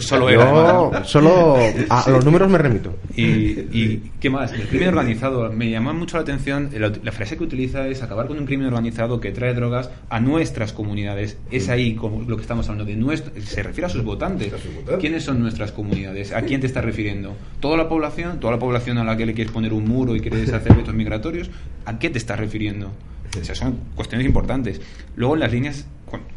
[1.04, 1.56] solo
[1.90, 2.96] a los números me remito.
[3.14, 4.52] Y, y, ¿qué más?
[4.52, 5.52] El crimen organizado.
[5.52, 6.70] Me llama mucho la atención.
[6.72, 10.72] La, frase que utiliza es acabar con un crimen organizado que trae drogas a nuestras
[10.72, 11.36] comunidades.
[11.50, 13.32] Es ahí como lo que estamos hablando de nuestro.
[13.42, 14.54] Se refiere a sus votantes.
[15.00, 16.32] ¿Quiénes son nuestras comunidades?
[16.32, 17.36] ¿A quién te estás refiriendo?
[17.60, 18.40] ¿Toda la población?
[18.40, 20.94] ¿Toda la población a la que le quieres poner un muro y quieres hacer vetos
[20.94, 21.50] migratorios?
[21.84, 22.90] ¿A qué te estás refiriendo?
[23.38, 24.80] O son cuestiones importantes.
[25.16, 25.86] Luego en las líneas,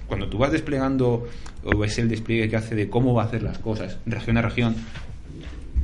[0.07, 1.27] cuando, tú vas desplegando
[1.63, 4.41] o ves el despliegue que hace de cómo va a hacer las cosas, región a
[4.41, 4.75] región,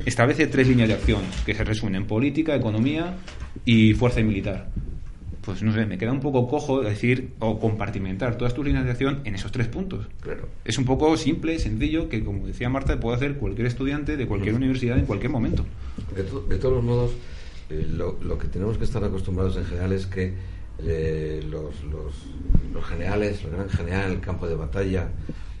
[0.06, 3.16] establece tres líneas de acción que se resumen en política, economía
[3.64, 4.70] y fuerza y militar.
[5.42, 8.90] Pues no sé, me queda un poco cojo decir o compartimentar todas tus líneas de
[8.90, 10.06] acción en esos tres puntos.
[10.20, 10.48] Claro.
[10.64, 14.54] Es un poco simple, sencillo, que como decía Marta, puede hacer cualquier estudiante de cualquier
[14.54, 15.64] universidad en cualquier momento.
[16.14, 17.12] De, de todos modos,
[17.70, 20.34] eh, lo, lo que tenemos que estar acostumbrados en general es que
[20.84, 22.14] eh, los, los,
[22.72, 25.08] los, generales, el gran general en el campo de batalla,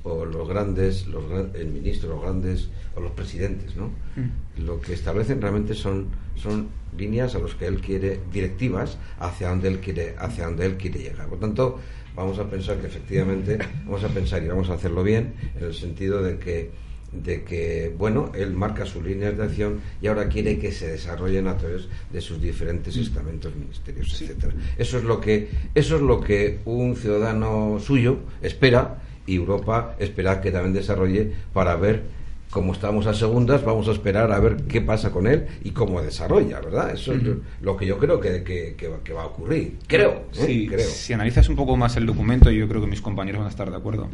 [0.02, 3.88] o los grandes, los, el ministro, los grandes, o los presidentes, ¿no?
[4.16, 4.64] Mm.
[4.64, 9.68] Lo que establecen realmente son, son líneas a los que él quiere, directivas hacia donde
[9.68, 11.28] él quiere, hacia donde él quiere llegar.
[11.28, 11.78] Por tanto,
[12.14, 15.74] vamos a pensar que efectivamente, vamos a pensar y vamos a hacerlo bien, en el
[15.74, 16.70] sentido de que
[17.12, 21.48] de que, bueno, él marca sus líneas de acción y ahora quiere que se desarrollen
[21.48, 24.52] a través de sus diferentes estamentos, ministerios, etcétera.
[24.78, 30.40] Eso es lo que eso es lo que un ciudadano suyo espera y Europa espera
[30.40, 32.20] que también desarrolle para ver
[32.50, 36.02] como estamos a segundas, vamos a esperar a ver qué pasa con él y cómo
[36.02, 36.92] desarrolla, ¿verdad?
[36.92, 37.22] Eso es
[37.60, 39.76] lo que yo creo que, que, va a ocurrir.
[39.86, 40.66] Creo, ¿eh?
[40.68, 40.88] creo.
[40.88, 43.70] Si analizas un poco más el documento, yo creo que mis compañeros van a estar
[43.70, 44.08] de acuerdo.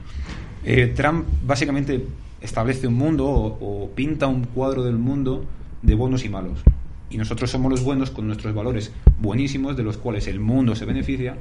[0.64, 2.04] Eh, Trump básicamente
[2.46, 5.44] establece un mundo o, pinta un cuadro del mundo
[5.82, 6.60] de buenos y malos.
[7.10, 10.84] Y nosotros somos los buenos con nuestros valores buenísimos, de los cuales el mundo se
[10.84, 11.36] beneficia.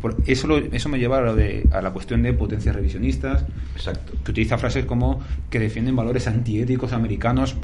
[0.00, 3.44] Por eso, eso me lleva a, de, a, la cuestión de potencias revisionistas,
[3.76, 4.14] Exacto.
[4.24, 7.54] que utiliza frases como que defienden valores antiéticos americanos.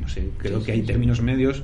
[0.00, 1.62] no sé, creo que hay términos medios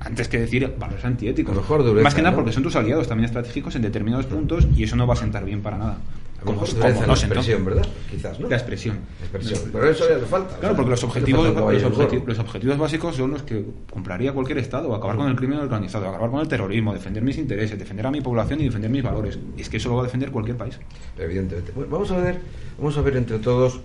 [0.00, 1.56] antes que decir valores antiéticos.
[2.02, 5.06] Más que nada porque son tus aliados también estratégicos en determinados puntos y eso no
[5.06, 5.98] va a sentar bien para nada.
[6.44, 7.86] Como, como expresión, ¿verdad?
[8.08, 8.48] Quizás, ¿no?
[8.48, 9.00] La expresión.
[9.32, 10.56] Pero eso ya le falta.
[10.58, 14.94] Claro, porque los objetivos, los, objetivos, básicos son los que compraría cualquier Estado.
[14.94, 18.20] Acabar con el crimen organizado, acabar con el terrorismo, defender mis intereses, defender a mi
[18.20, 19.36] población y defender mis valores.
[19.56, 20.78] Y es que eso lo va a defender cualquier país.
[21.18, 21.72] Evidentemente.
[21.74, 22.38] vamos a ver,
[22.78, 23.80] vamos a ver entre todos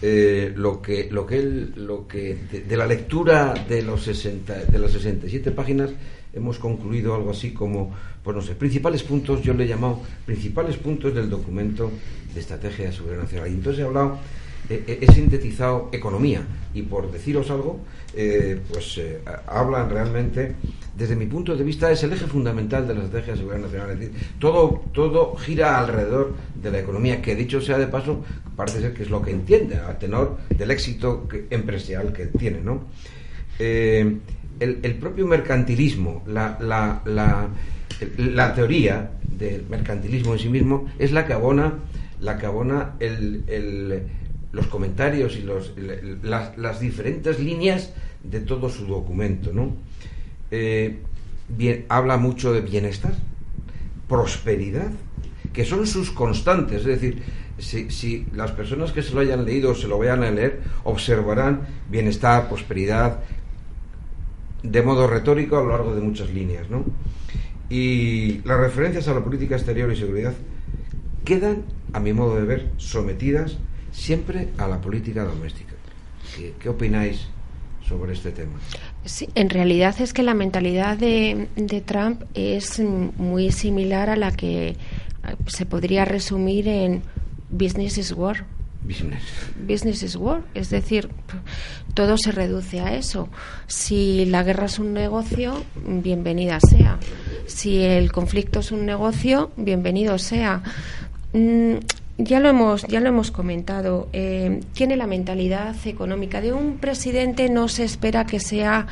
[0.00, 4.78] eh, lo que lo que él, lo que de, la lectura de los 60 de
[4.78, 5.90] las 67 páginas
[6.32, 7.92] hemos concluido algo así como,
[8.22, 11.90] pues no sé, principales puntos, yo le he llamado principales puntos del documento
[12.32, 13.50] de estrategia de seguridad nacional.
[13.50, 14.18] Y entonces he hablado,
[14.68, 16.42] he sintetizado economía
[16.74, 17.80] y por deciros algo,
[18.14, 20.54] eh, pues eh, hablan realmente,
[20.96, 24.10] desde mi punto de vista, es el eje fundamental de la estrategia de seguridad nacional.
[24.38, 28.24] Todo, todo gira alrededor de la economía, que dicho sea de paso,
[28.56, 32.82] parece ser que es lo que entiende a tenor del éxito empresarial que tiene, ¿no?
[33.58, 34.18] Eh,
[34.60, 37.02] el, propio mercantilismo, la, la,
[38.16, 41.74] la, teoría del mercantilismo en sí mismo es la que abona,
[42.20, 44.04] la que abona el,
[44.52, 45.72] los comentarios y los,
[46.22, 49.52] las, diferentes líneas de todo su documento.
[49.52, 49.74] ¿no?
[50.50, 50.98] Eh,
[51.88, 53.14] habla mucho de bienestar,
[54.08, 54.90] prosperidad,
[55.52, 57.22] que son sus constantes, es decir,
[57.58, 60.62] si, si, las personas que se lo hayan leído o se lo vayan a leer
[60.84, 61.60] observarán
[61.90, 63.20] bienestar, prosperidad,
[64.62, 66.70] de modo retórico a lo largo de muchas líneas.
[66.70, 66.84] ¿no?
[67.68, 70.34] Y las referencias a la política exterior y seguridad
[71.24, 73.58] quedan, a mi modo de ver, sometidas
[73.92, 75.72] siempre a la política doméstica.
[76.58, 77.28] ¿Qué, opináis
[77.86, 78.58] sobre este tema?
[79.04, 84.32] Sí, en realidad es que la mentalidad de, de Trump es muy similar a la
[84.32, 84.76] que eh,
[85.46, 87.02] se podría resumir en
[87.50, 88.46] business is war.
[88.84, 89.22] Business.
[89.56, 90.42] Business is war.
[90.54, 91.08] Es decir,
[91.94, 93.28] todo se reduce a eso.
[93.66, 96.98] Si la guerra es un negocio, bienvenida sea.
[97.46, 100.62] Si el conflicto es un negocio, bienvenido sea.
[102.24, 104.08] Ya lo hemos, ya lo hemos comentado.
[104.12, 107.48] Eh, tiene la mentalidad económica de un presidente.
[107.48, 108.86] No se espera que sea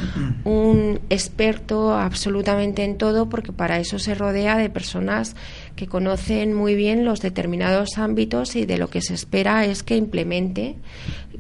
[0.44, 5.36] un experto absolutamente en todo, porque para eso se rodea de personas
[5.76, 9.96] que conocen muy bien los determinados ámbitos y de lo que se espera es que
[9.96, 10.74] implemente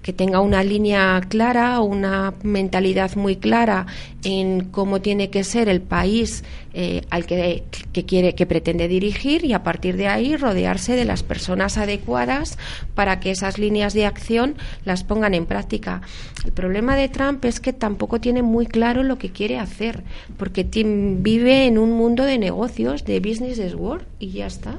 [0.02, 3.86] que tenga una línea clara, una mentalidad muy clara
[4.24, 7.64] en cómo tiene que ser el país eh, al que,
[8.06, 12.58] quiere, que pretende dirigir y a partir de ahí rodearse de las personas adecuadas
[12.94, 16.02] para que esas líneas de acción las pongan en práctica.
[16.44, 20.04] El problema de Trump es que tampoco tiene muy claro lo que quiere hacer,
[20.36, 24.78] porque vive en un mundo de negocios, de business as work y ya está.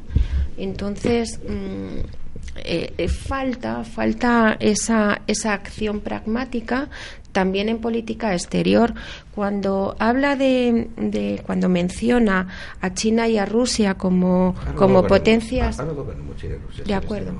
[0.58, 6.90] Entonces, mm, eh, eh, falta, falta esa, esa acción pragmática
[7.32, 8.94] también en política exterior.
[9.34, 12.48] Cuando habla de, de cuando menciona
[12.82, 15.78] a China y a Rusia como, como potencias.
[16.86, 17.34] de acuerdo.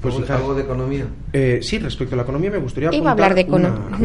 [0.00, 1.06] Pues algo de economía.
[1.32, 3.98] Eh, sí, respecto a la economía me gustaría Iba a hablar de economía.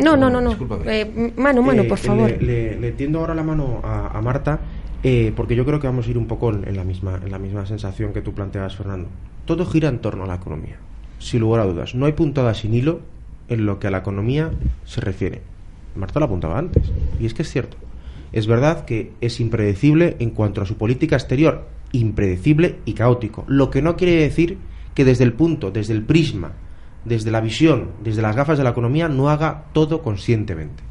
[0.00, 0.56] No, no, no, no.
[0.86, 2.30] Eh, mano, mano, por favor.
[2.40, 4.60] Le, le, tiendo ahora la mano a, a Marta
[5.02, 7.38] eh, porque yo creo que vamos a ir un poco en, la misma, en la
[7.38, 9.08] misma sensación que tú planteabas, Fernando.
[9.44, 10.76] Todo gira en torno a la economía,
[11.18, 11.94] sin lugar a dudas.
[11.94, 13.00] No hay puntada sin hilo
[13.48, 14.50] en lo que a la economía
[14.84, 15.42] se refiere.
[15.96, 17.76] Marta lo apuntaba antes, y es que es cierto.
[18.32, 23.44] Es verdad que es impredecible en cuanto a su política exterior, impredecible y caótico.
[23.46, 24.58] Lo que no quiere decir
[24.94, 26.52] que desde el punto, desde el prisma,
[27.04, 30.82] desde la visión, desde las gafas de la economía, no haga todo conscientemente.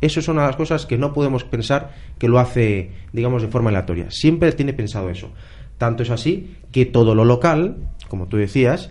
[0.00, 3.48] Eso es una de las cosas que no podemos pensar que lo hace, digamos, de
[3.48, 4.10] forma aleatoria.
[4.10, 5.30] Siempre tiene pensado eso.
[5.78, 7.76] Tanto es así que todo lo local,
[8.08, 8.90] como tú decías,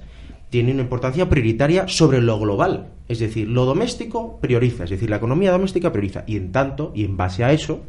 [0.50, 2.90] tiene una importancia prioritaria sobre lo global.
[3.08, 6.24] Es decir, lo doméstico prioriza, es decir, la economía doméstica prioriza.
[6.28, 7.82] Y en tanto, y en base a eso,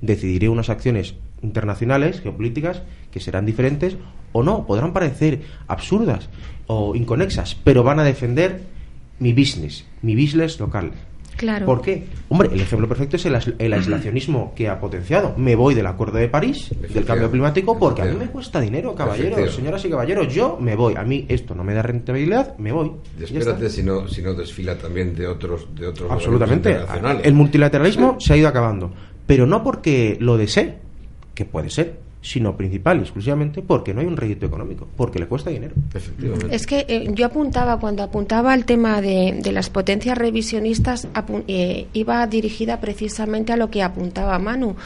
[0.00, 3.96] decidiré unas acciones internacionales, geopolíticas, que serán diferentes
[4.32, 6.28] o no, podrán parecer absurdas
[6.66, 8.60] o inconexas, pero van a defender
[9.18, 10.92] mi business, mi business local.
[11.64, 12.06] ¿Por qué?
[12.28, 15.34] Hombre, el ejemplo perfecto es el, aislacionismo que ha potenciado.
[15.36, 18.94] Me voy del Acuerdo de París, del cambio climático, porque a mí me cuesta dinero,
[18.94, 20.32] caballeros, señoras y caballeros.
[20.32, 20.94] Yo me voy.
[20.96, 22.92] A mí esto no me da rentabilidad, me voy.
[23.20, 26.76] espérate si no, si no desfila también de otros, de otros Absolutamente.
[27.22, 28.92] El multilateralismo se ha ido acabando.
[29.26, 30.78] Pero no porque lo desee,
[31.34, 35.26] que puede ser sino principal y exclusivamente porque no hay un rédito económico, porque le
[35.26, 35.74] cuesta dinero.
[36.50, 41.08] Es que eh, yo apuntaba, cuando apuntaba al tema de, las potencias revisionistas,
[41.48, 44.76] eh, iba dirigida precisamente a lo que apuntaba Manu.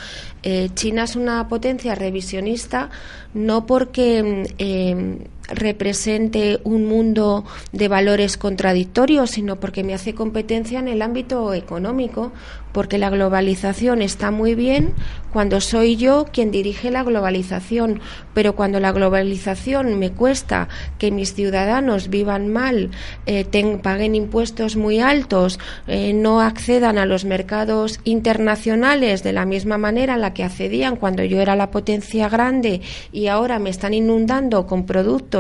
[0.43, 2.91] Eh, China es una potencia revisionista
[3.35, 11.03] no porque represente un mundo de valores contradictorios, sino porque me hace competencia en el
[11.03, 12.33] ámbito económico,
[12.73, 14.95] porque la globalización está muy bien
[15.33, 18.01] cuando soy yo quien dirige la globalización,
[18.35, 22.91] pero cuando la globalización me cuesta que mis ciudadanos vivan mal,
[23.27, 23.45] eh,
[23.83, 30.15] paguen impuestos muy altos, eh, no accedan a los mercados internacionales de la misma manera
[30.15, 32.81] en la que accedían cuando yo era la potencia grande
[33.13, 35.34] y ahora me están inundando con productos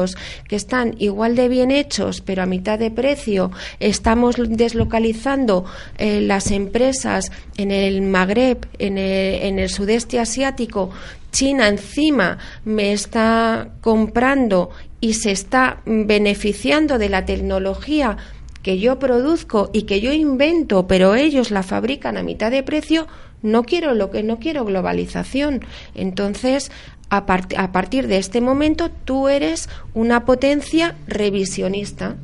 [0.48, 5.64] que están igual de bien hechos, pero a mitad de precio, estamos deslocalizando
[5.98, 10.90] eh, las empresas en el Magreb, en el, sudeste asiático,
[11.32, 18.16] China encima me está comprando y se está beneficiando de la tecnología
[18.62, 23.06] que yo produzco y que yo invento, pero ellos la fabrican a mitad de precio,
[23.44, 25.60] no quiero lo que no quiero globalización.
[25.94, 26.72] Entonces,
[27.10, 32.16] a, a partir de este momento tú eres una potencia revisionista.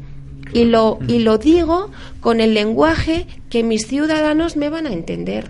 [0.52, 5.48] Y lo, y lo digo con el lenguaje que mis ciudadanos me van a entender.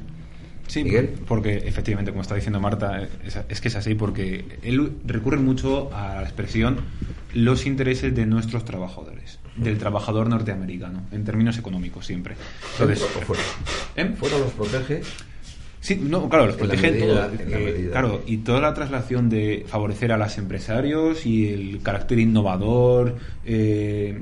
[0.66, 0.84] Sí,
[1.26, 3.08] porque efectivamente, como está diciendo Marta,
[3.48, 6.82] es, que es así, porque él recurre mucho a la expresión
[7.34, 12.36] los intereses de nuestros trabajadores, del trabajador norteamericano, en términos económicos siempre.
[12.72, 13.42] Entonces, fuera.
[13.96, 14.14] ¿Eh?
[14.16, 15.02] fuera los protege.
[15.80, 17.30] Sí, no, claro, los protege todo.
[17.38, 23.16] Eh, claro, y toda la traslación de favorecer a los empresarios y el carácter innovador,
[23.46, 24.18] eh,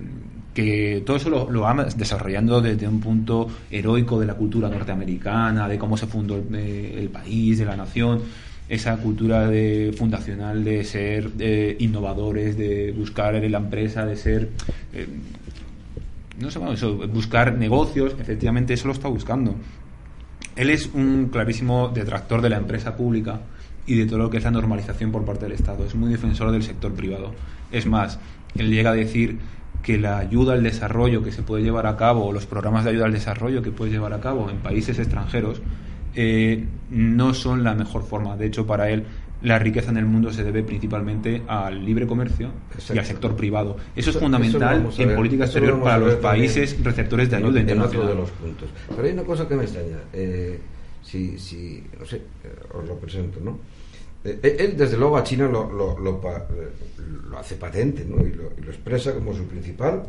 [0.54, 5.68] que todo eso lo, lo va desarrollando desde un punto heroico de la cultura norteamericana,
[5.68, 8.22] de cómo se fundó el, país, de la nación.
[8.68, 14.50] esa cultura de fundacional de ser eh, innovadores, de buscar en la empresa, de ser
[14.92, 15.06] eh,
[16.38, 19.54] no sé, bueno, eso, buscar negocios, efectivamente eso lo está buscando.
[20.58, 23.42] Él es un clarísimo detractor de la empresa pública
[23.86, 25.84] y de todo lo que es la normalización por parte del Estado.
[25.86, 27.32] Es muy defensor del sector privado.
[27.70, 28.18] Es más,
[28.56, 29.38] él llega a decir
[29.84, 32.90] que la ayuda al desarrollo que se puede llevar a cabo, o los programas de
[32.90, 35.62] ayuda al desarrollo que puede llevar a cabo en países extranjeros,
[36.16, 38.36] eh, no son la mejor forma.
[38.36, 39.04] De hecho, para él,
[39.42, 42.50] la riqueza en el mundo se debe principalmente al libre comercio
[42.92, 43.76] y al sector privado.
[43.94, 48.14] Eso, es fundamental en política exterior para los países receptores de ayuda en otro de
[48.14, 48.68] los puntos.
[48.88, 49.98] Pero hay una cosa que me extraña.
[50.12, 50.58] Eh,
[51.02, 52.22] si, si, no sé, eh,
[52.74, 53.58] os lo presento, ¿no?
[54.24, 56.20] Eh, él, desde luego, a China lo, lo, lo,
[57.38, 58.26] hace patente ¿no?
[58.26, 60.02] y, lo, expresa como su principal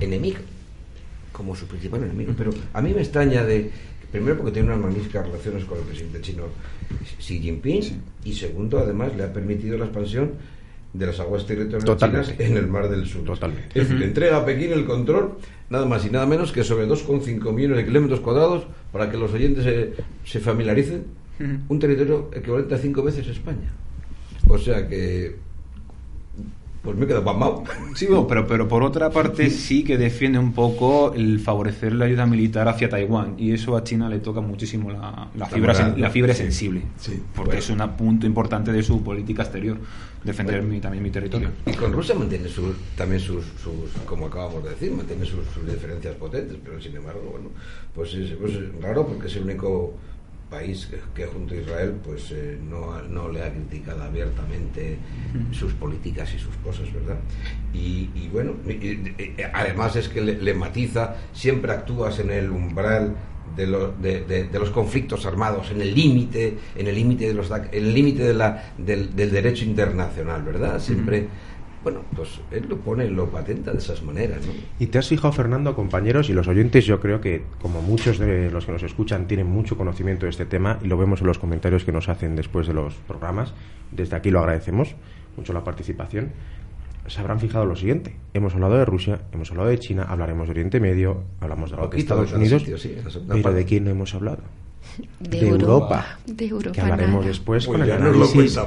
[0.00, 0.38] enemigo.
[1.32, 2.34] Como su principal enemigo.
[2.36, 3.70] Pero a mí me extraña de.
[4.10, 6.44] Primero, porque tiene unas magníficas relaciones con el presidente chino
[7.18, 8.02] Xi Jinping.
[8.24, 10.32] Y segundo, además, le ha permitido la expansión
[10.92, 13.24] de las aguas territoriales chinas en el Mar del Sur.
[13.24, 13.78] Totalmente.
[13.78, 15.32] Es decir, entrega a Pekín el control,
[15.68, 19.32] nada más y nada menos que sobre 2,5 millones de kilómetros cuadrados, para que los
[19.32, 19.92] oyentes se,
[20.24, 21.04] se familiaricen
[21.68, 23.70] un territorio equivalente a cinco veces España.
[24.48, 25.36] O sea que
[26.88, 27.64] pues me he quedado pasmado.
[27.94, 32.24] Sí, pero, pero por otra parte sí que defiende un poco el favorecer la ayuda
[32.24, 36.32] militar hacia Taiwán y eso a China le toca muchísimo la, la fibra, la fibra
[36.32, 36.80] sensible,
[37.36, 39.76] porque es un punto importante de su política exterior,
[40.24, 41.50] defender también mi territorio.
[41.66, 46.14] Y, con Rusia mantiene sus, también sus, sus, como acabamos de decir, mantiene sus, diferencias
[46.14, 47.48] potentes, pero sin embargo, bueno,
[47.94, 49.92] pues es, pues es raro porque es el único
[50.50, 54.98] país que, junto a Israel pues eh, no, no, le ha criticado abiertamente
[55.52, 57.18] sus políticas y sus cosas, ¿verdad?
[57.72, 58.54] Y, bueno,
[59.52, 63.14] además es que le, matiza, siempre actúas en el umbral
[63.56, 68.22] de, de, los conflictos armados, en el límite, en el límite de los, el límite
[68.22, 70.80] de la, del, derecho internacional, ¿verdad?
[70.80, 71.28] Siempre
[71.90, 74.46] bueno, pues él lo pone, lo patenta de esas maneras.
[74.46, 74.52] ¿no?
[74.78, 78.50] Y te has fijado, Fernando, compañeros y los oyentes, yo creo que como muchos de
[78.50, 81.38] los que nos escuchan tienen mucho conocimiento de este tema y lo vemos en los
[81.38, 83.54] comentarios que nos hacen después de los programas,
[83.90, 84.94] desde aquí lo agradecemos
[85.36, 86.32] mucho la participación,
[87.06, 88.16] se habrán fijado lo siguiente.
[88.34, 92.32] Hemos hablado de Rusia, hemos hablado de China, hablaremos de Oriente Medio, hablamos de Estados
[92.32, 92.66] Unidos,
[93.28, 94.42] pero ¿de quién no hemos hablado?
[95.20, 96.18] De, Europa,
[96.72, 98.58] que hablaremos después pues con el análisis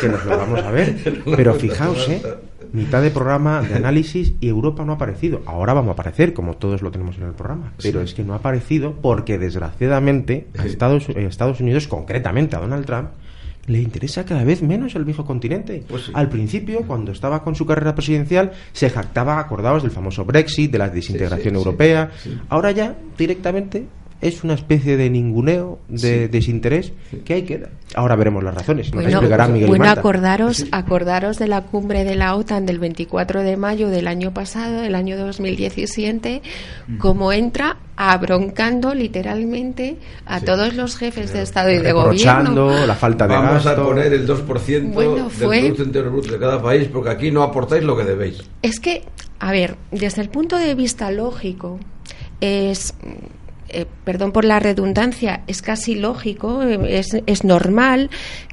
[0.00, 1.22] que nos lo vamos a ver.
[1.36, 2.22] Pero fijaos, ¿eh?
[2.72, 5.42] mitad de programa de análisis y Europa no ha aparecido.
[5.46, 7.72] Ahora vamos a aparecer, como todos lo tenemos en el programa.
[7.82, 12.60] Pero es que no ha aparecido porque, desgraciadamente, a Estados, eh, Estados Unidos, concretamente a
[12.60, 13.10] Donald Trump,
[13.66, 15.84] le interesa cada vez menos el viejo continente.
[15.86, 20.72] Pues Al principio, cuando estaba con su carrera presidencial, se jactaba, acordados del famoso Brexit,
[20.72, 22.10] de la desintegración europea.
[22.48, 23.86] Ahora ya, directamente,
[24.22, 26.92] es una especie de ninguneo, de desinterés,
[27.24, 28.90] que hay que Ahora veremos las razones.
[28.92, 29.20] bueno,
[29.66, 34.32] bueno acordaros, acordaros de la cumbre de la OTAN del 24 de mayo del año
[34.32, 36.40] pasado, del año 2017,
[36.98, 42.86] como entra abroncando literalmente a todos los jefes de Estado y de Gobierno.
[42.86, 47.10] la falta de Vamos a poner el 2% del Producto Bruto de cada país porque
[47.10, 48.42] aquí no aportáis lo que debéis.
[48.62, 49.02] Es que,
[49.40, 51.80] a ver, desde el punto de vista lógico,
[52.40, 52.94] es
[53.72, 58.10] eh, perdón por la redundancia, es casi lógico, eh, es, es normal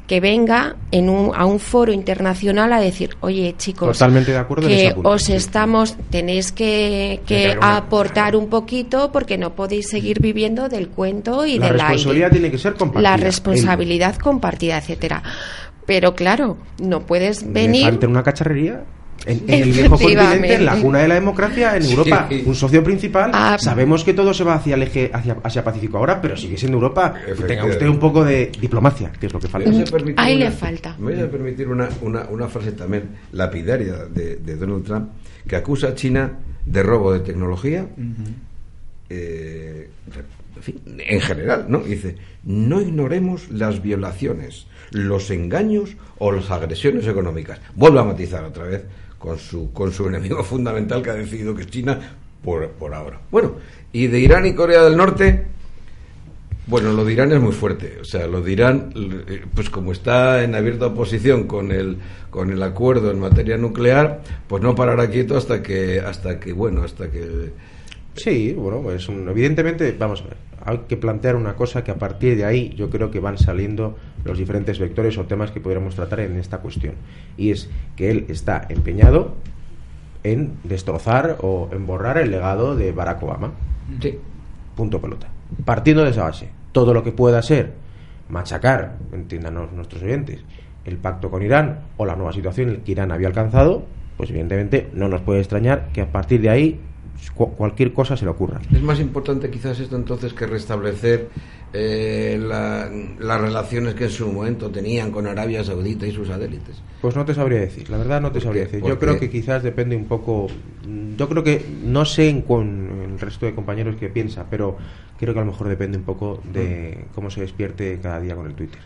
[0.09, 4.67] que venga en un, a un foro internacional a decir, oye chicos, Totalmente de acuerdo
[4.67, 10.89] que os estamos, tenéis que, que aportar un poquito porque no podéis seguir viviendo del
[10.89, 13.11] cuento y la de la responsabilidad tiene que ser compartida.
[13.11, 15.21] La responsabilidad compartida, etcétera.
[15.85, 17.99] Pero claro, no puedes venir.
[18.07, 18.83] una cacharrería
[19.25, 23.31] en, el viejo continente, en la cuna de la democracia, en Europa, un socio principal.
[23.33, 26.57] Ah, sabemos que todo se va hacia el eje hacia Asia Pacífico ahora, pero sigue
[26.57, 27.13] siendo Europa.
[27.47, 29.69] Tenga usted un poco de diplomacia, que es lo que falta.
[30.17, 30.95] Ahí le falta.
[30.99, 35.09] Me voy a permitir una, una, una frase también lapidaria de, de, Donald Trump,
[35.47, 37.87] que acusa a China de robo de tecnología.
[39.09, 39.89] Eh,
[40.55, 41.79] en, fin, en general, ¿no?
[41.79, 47.59] Dice, no ignoremos las violaciones, los engaños o las agresiones económicas.
[47.75, 48.85] Vuelvo a matizar otra vez
[49.19, 51.99] con su, con su enemigo fundamental que ha decidido que es China
[52.43, 53.19] por, por ahora.
[53.29, 53.55] Bueno,
[53.91, 55.45] y de Irán y Corea del Norte,
[56.69, 57.97] bueno, lo de Irán es muy fuerte.
[57.99, 61.97] O sea, lo de Irán, eh, pues como está en abierta oposición con el,
[62.29, 66.83] con el acuerdo en materia nuclear, pues no parará quieto hasta que, hasta que bueno,
[66.83, 67.51] hasta que...
[68.15, 72.37] Sí, bueno, pues evidentemente, vamos a ver, hay que plantear una cosa que a partir
[72.37, 76.21] de ahí yo creo que van saliendo los diferentes vectores o temas que podríamos tratar
[76.21, 76.95] en esta cuestión.
[77.37, 79.35] Y es que él está empeñado
[80.23, 83.51] en destrozar o en borrar el legado de Barack Obama.
[84.01, 84.17] Sí.
[84.75, 85.27] Punto pelota.
[85.65, 87.73] Partiendo de esa base, todo lo que pueda ser
[88.29, 90.41] machacar, entiéndanos nuestros oyentes,
[90.85, 93.85] el pacto con Irán o la nueva situación que Irán había alcanzado,
[94.17, 96.79] pues evidentemente no nos puede extrañar que a partir de ahí
[97.33, 98.59] cualquier cosa se le ocurra.
[98.71, 101.29] Es más importante quizás esto entonces que restablecer
[101.71, 106.81] eh, las relaciones que en su momento tenían con Arabia Saudita y sus satélites.
[107.01, 108.83] Pues no te sabría decir, la verdad no te sabría decir.
[108.83, 110.47] Yo creo que quizás depende un poco,
[111.17, 114.77] yo creo que no sé con el resto de compañeros que piensa, pero
[115.19, 118.47] creo que a lo mejor depende un poco de cómo se despierte cada día con
[118.47, 118.79] el Twitter.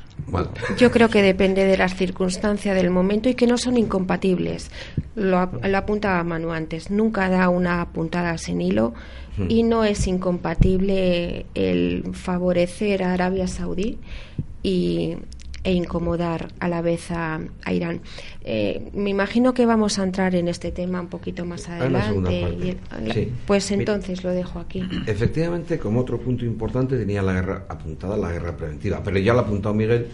[0.77, 4.71] Yo creo que depende de las circunstancias del momento y que no son incompatibles.
[5.15, 8.93] Lo, lo apuntaba Manu antes, nunca da una puntada sin hilo
[9.49, 13.97] y no es incompatible el favorecer a Arabia Saudí
[14.61, 15.17] y
[15.63, 17.39] e incomodar a la vez a,
[17.71, 18.01] Irán.
[18.43, 22.77] Eh, me imagino que vamos a entrar en este tema un poquito más adelante.
[23.47, 24.83] Pues entonces lo dejo aquí.
[25.07, 29.39] Efectivamente, como otro punto importante tenía la guerra apuntada la guerra preventiva, pero ya lo
[29.39, 30.07] ha apuntado Miguel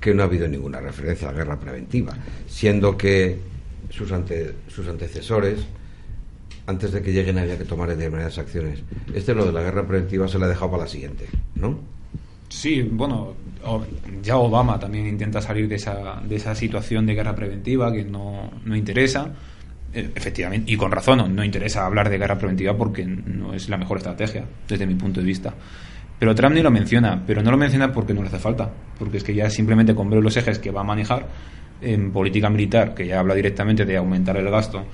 [0.00, 2.14] que no ha habido ninguna referencia a la guerra preventiva,
[2.46, 3.38] siendo que
[3.90, 5.60] sus, ante, sus antecesores
[6.66, 8.82] antes de que lleguen había que tomar determinadas acciones.
[9.14, 11.78] Este lo de la guerra preventiva se la ha dejado para la siguiente, ¿no?
[12.48, 13.34] Sí, bueno,
[14.22, 18.50] ya Obama también intenta salir de esa, de esa situación de guerra preventiva que no,
[18.64, 19.32] no interesa.
[19.92, 23.76] E, efectivamente, y con razón, no, interesa hablar de guerra preventiva porque no es la
[23.76, 25.54] mejor estrategia, desde mi punto de vista.
[26.18, 29.18] Pero Trump ni lo menciona, pero no lo menciona porque no le hace falta, porque
[29.18, 31.26] es que ya simplemente con ver los ejes que va a manejar
[31.80, 34.84] en política militar, que ya habla directamente de aumentar el gasto,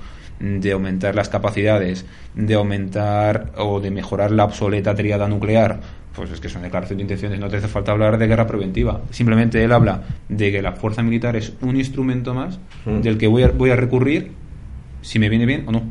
[0.41, 5.79] de aumentar las capacidades, de aumentar o de mejorar la obsoleta triada nuclear,
[6.15, 8.47] pues es que es una declaración de intenciones, no te hace falta hablar de guerra
[8.47, 9.01] preventiva.
[9.11, 13.01] Simplemente él habla de que la fuerza militar es un instrumento más mm.
[13.01, 14.31] del que voy a, voy a recurrir
[15.01, 15.83] si me viene bien o no.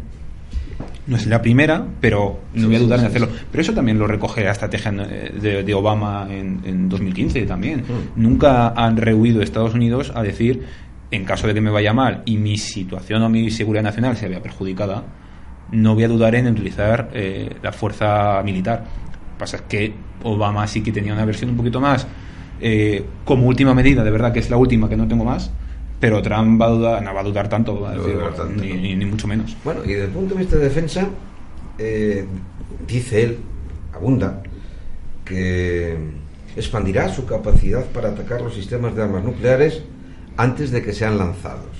[1.06, 3.28] No es la primera, pero no voy a dudar en hacerlo.
[3.50, 7.80] Pero eso también lo recoge la estrategia de, Obama en, en, 2015 también.
[7.80, 8.22] Mm.
[8.22, 10.62] Nunca han rehuido Estados Unidos a decir,
[11.10, 14.28] en caso de que me vaya mal y mi situación o mi seguridad nacional se
[14.28, 15.04] vea perjudicada,
[15.72, 18.84] no voy a dudar en utilizar eh, la fuerza militar
[19.40, 22.06] pasa es que Obama sí que tenía una versión un poquito más
[22.60, 25.50] eh, como última medida, de verdad que es la última que no tengo más,
[25.98, 27.90] pero Trump va a dudar, no va a dudar tanto,
[28.54, 29.56] ni, mucho menos.
[29.64, 31.08] Bueno, y desde el punto de vista de defensa,
[31.78, 32.26] eh,
[32.86, 33.38] dice él,
[33.94, 34.42] abunda,
[35.24, 35.96] que
[36.54, 39.82] expandirá su capacidad para atacar los sistemas de armas nucleares
[40.36, 41.76] antes de que sean lanzados.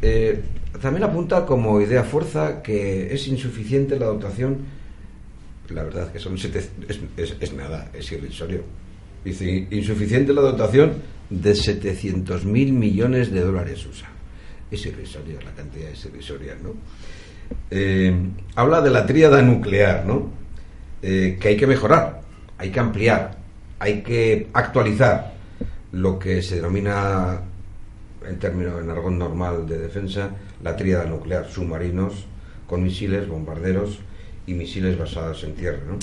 [0.00, 0.40] Eh,
[0.80, 4.82] también apunta como idea fuerza que es insuficiente la dotación
[5.74, 6.50] la verdad que son es,
[7.40, 8.62] es, nada, es irrisorio.
[9.24, 10.94] Dice, insuficiente la dotación
[11.30, 14.08] de 700 mil millones de dólares USA.
[14.70, 16.74] Es irrisoria, la cantidad es irrisoria, ¿no?
[17.70, 18.14] Eh,
[18.54, 20.30] habla de la tríada nuclear, ¿no?
[21.02, 22.22] Eh, que hay que mejorar,
[22.58, 23.36] hay que ampliar,
[23.78, 25.31] hay que actualizar
[25.92, 27.40] lo que se denomina,
[28.26, 30.30] en términos en argón normal de defensa,
[30.62, 32.26] la tríada nuclear, submarinos
[32.66, 34.00] con misiles, bombarderos,
[34.46, 35.80] y misiles basados en tierra.
[35.86, 35.98] ¿no?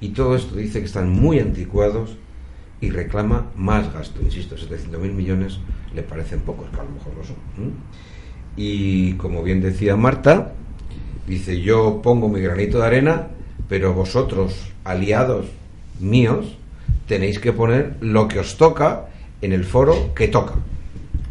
[0.00, 2.16] Y todo esto dice que están muy anticuados
[2.80, 4.22] y reclama más gasto.
[4.22, 5.58] Insisto, 700.000 millones
[5.94, 7.36] le parecen pocos, que a lo mejor lo son.
[8.56, 10.52] Y como bien decía Marta,
[11.26, 13.28] dice, yo pongo mi granito de arena,
[13.68, 15.46] pero vosotros, aliados
[16.00, 16.57] míos,
[17.08, 19.06] tenéis que poner lo que os toca
[19.42, 20.54] en el foro que toca.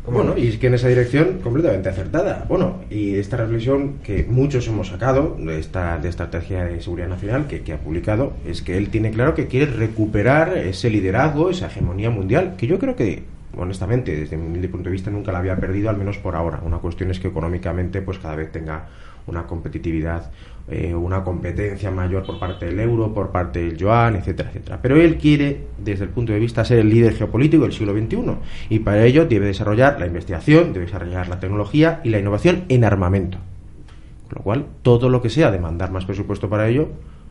[0.06, 2.46] Bueno, y es que en esa dirección completamente acertada.
[2.48, 7.48] Bueno, y esta reflexión que muchos hemos sacado de esta de estrategia de seguridad nacional
[7.48, 11.68] que, que, ha publicado es que él tiene claro que quiere recuperar ese liderazgo, esa
[11.68, 13.24] hegemonía mundial, que yo creo que
[13.58, 16.62] honestamente, desde mi punto de vista, nunca la había perdido, al menos por ahora.
[16.64, 18.88] Una cuestión es que económicamente, pues cada vez tenga
[19.26, 20.32] una competitividad,
[20.70, 24.80] eh, una competencia mayor por parte del euro, por parte del yuan, etcétera, etcétera.
[24.82, 28.36] Pero él quiere, desde el punto de vista, ser el líder geopolítico del siglo XXI
[28.70, 32.84] y para ello debe desarrollar la investigación, debe desarrollar la tecnología y la innovación en
[32.84, 33.38] armamento.
[34.28, 36.90] Con lo cual, todo lo que sea demandar más presupuesto para ello,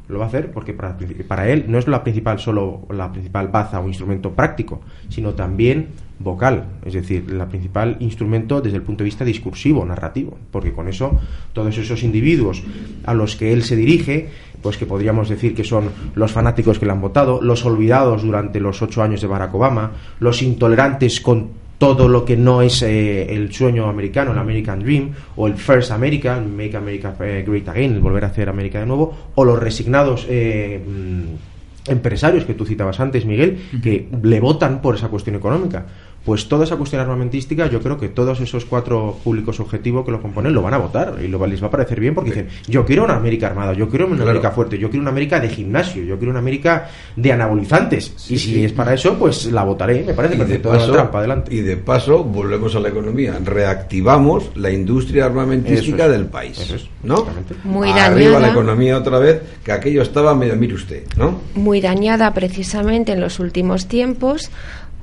[0.08, 0.96] lo va a hacer porque para,
[1.26, 5.88] para, él no es la principal solo la principal baza o instrumento práctico, sino también
[6.18, 10.88] vocal, es decir, la principal instrumento desde el punto de vista discursivo, narrativo, porque con
[10.88, 11.18] eso
[11.52, 12.62] todos esos individuos
[13.04, 14.30] a los que él se dirige,
[14.62, 18.60] pues que podríamos decir que son los fanáticos que le han votado, los olvidados durante
[18.60, 23.34] los ocho años de Barack Obama, los intolerantes con todo lo que no es eh,
[23.34, 27.94] el sueño americano, el American Dream, o el First American, Make America eh, Great Again,
[27.94, 32.64] el volver a hacer América de nuevo, o los resignados eh, mm, empresarios que tú
[32.64, 35.86] citabas antes, Miguel, que le votan por esa cuestión económica
[36.26, 40.20] pues toda esa cuestión armamentística, yo creo que todos esos cuatro públicos objetivos que lo
[40.20, 42.84] componen lo van a votar y lo, les va a parecer bien porque dicen, yo
[42.84, 46.02] quiero una América armada, yo quiero una América fuerte, yo quiero una América de gimnasio,
[46.02, 48.12] yo quiero una América de anabolizantes.
[48.28, 50.72] y si es para eso, pues la votaré, me parece perfecto.
[50.72, 51.54] De paso, adelante.
[51.54, 56.88] Y de paso, volvemos a la economía, reactivamos la industria armamentística del país.
[57.04, 57.24] ¿no?
[57.62, 61.40] Muy Arriba la economía otra vez, que aquello estaba medio, mire usted, ¿no?
[61.54, 64.50] Muy dañada precisamente en los últimos tiempos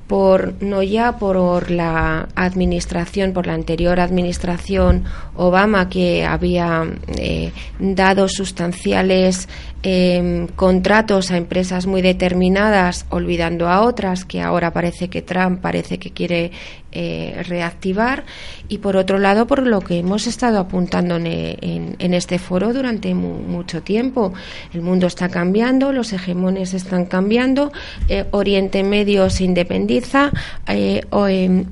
[0.07, 6.85] por no ya por la administración, por la anterior administración Obama que había
[7.17, 9.47] eh, dado sustanciales
[9.83, 15.99] eh, contratos a empresas muy determinadas, olvidando a otras que ahora parece que Trump parece
[15.99, 16.51] que quiere
[16.95, 18.23] eh, reactivar
[18.67, 23.15] y por otro lado por lo que hemos estado apuntando en, en, este foro durante
[23.15, 24.31] mucho tiempo.
[24.75, 27.71] El mundo está cambiando, los hegemones están cambiando,
[28.09, 30.29] eh, Oriente Medio se independiza,
[30.67, 31.25] eh, o,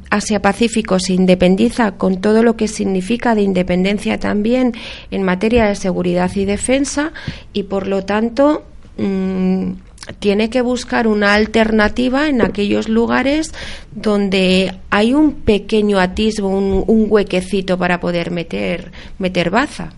[0.09, 4.73] Asia Pacífico se independiza con todo lo que significa de independencia también
[5.11, 7.13] en materia de seguridad y defensa
[7.53, 8.63] y por lo tanto
[8.97, 9.71] mm,
[10.19, 13.53] tiene que buscar una alternativa en aquellos lugares
[13.93, 19.93] donde hay un pequeño atisbo, un, huequecito para poder meter, meter baza.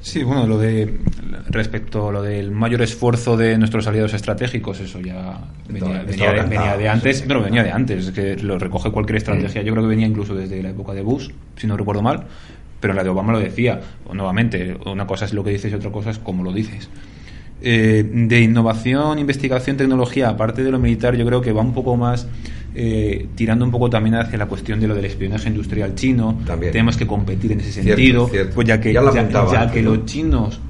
[0.00, 0.98] Sí, bueno, lo de
[1.48, 5.38] respecto a lo del mayor esfuerzo de nuestros aliados estratégicos, eso ya
[5.68, 6.02] venía,
[6.76, 9.62] de, antes, pero venía de antes, que lo recoge cualquier estrategia.
[9.62, 12.26] Yo creo que venía incluso desde la época de Bush, si no recuerdo mal,
[12.84, 13.80] pero la de Obama lo decía.
[14.12, 16.90] Nuevamente, una cosa es lo que dices y otra cosa es cómo lo dices.
[17.62, 21.96] Eh, de innovación, investigación, tecnología, aparte de lo militar, yo creo que va un poco
[21.96, 22.28] más
[22.74, 26.38] eh, tirando un poco también hacia la cuestión de lo del espionaje industrial chino.
[26.60, 30.60] Tenemos que competir en ese sentido, pues ya que, ya, que los chinos,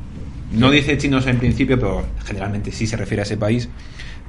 [0.53, 3.69] no dice chinos en principio, pero generalmente sí se refiere a ese país,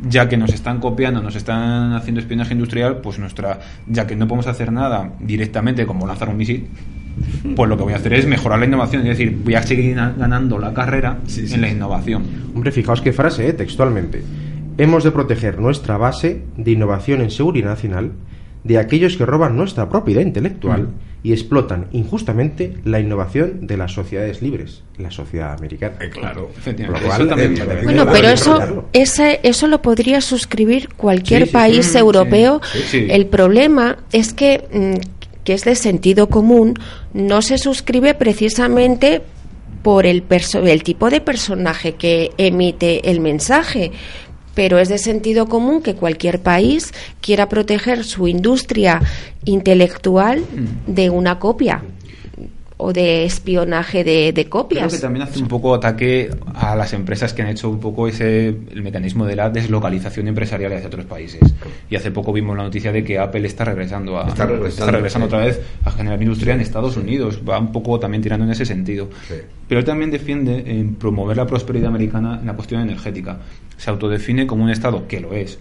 [0.01, 4.27] ya que nos están copiando, nos están haciendo espionaje industrial, pues nuestra, ya que no
[4.27, 6.67] podemos hacer nada directamente como lanzar un misil,
[7.55, 9.95] pues lo que voy a hacer es mejorar la innovación, es decir, voy a seguir
[9.95, 12.23] ganando la carrera en la innovación.
[12.53, 13.53] Hombre, fijaos qué frase, ¿eh?
[13.53, 14.23] textualmente.
[14.77, 18.11] Hemos de proteger nuestra base de innovación en seguridad nacional
[18.65, 20.93] de aquellos que roban nuestra propiedad intelectual mm.
[21.23, 25.95] y explotan injustamente la innovación de las sociedades libres, la sociedad americana.
[26.01, 26.49] Eh, claro,
[27.83, 32.59] bueno, pero eso, ese, eso lo podría suscribir cualquier país mm, europeo.
[32.91, 36.73] El problema es que mm, que es de sentido común,
[37.13, 39.21] no se suscribe precisamente
[39.81, 43.91] por el, el tipo de personaje que emite el mensaje,
[44.55, 48.99] pero es de sentido común que cualquier país quiera proteger su industria
[49.45, 50.91] intelectual mm.
[50.91, 51.83] de una copia
[52.77, 54.87] o de espionaje de, copias.
[54.87, 58.07] Creo que también hace un poco ataque a las empresas que han hecho un poco
[58.07, 61.41] ese el mecanismo de la deslocalización empresarial hacia otros países.
[61.89, 65.39] Y hace poco vimos la noticia de que Apple está regresando a está regresando, otra
[65.39, 67.41] vez a generar industria en Estados Unidos.
[67.47, 69.09] Va un poco también tirando en ese sentido.
[69.67, 73.39] Pero él también defiende en promover la prosperidad americana en la cuestión energética.
[73.77, 75.59] Se autodefine como un estado que lo es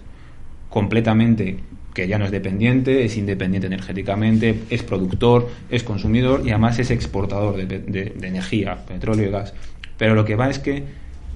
[0.69, 1.59] completamente
[1.95, 6.91] que ya no es dependiente, es independiente energéticamente, es productor, es consumidor y además es
[6.91, 9.55] exportador de, energía, petróleo y gas.
[9.97, 10.83] Pero lo que va es que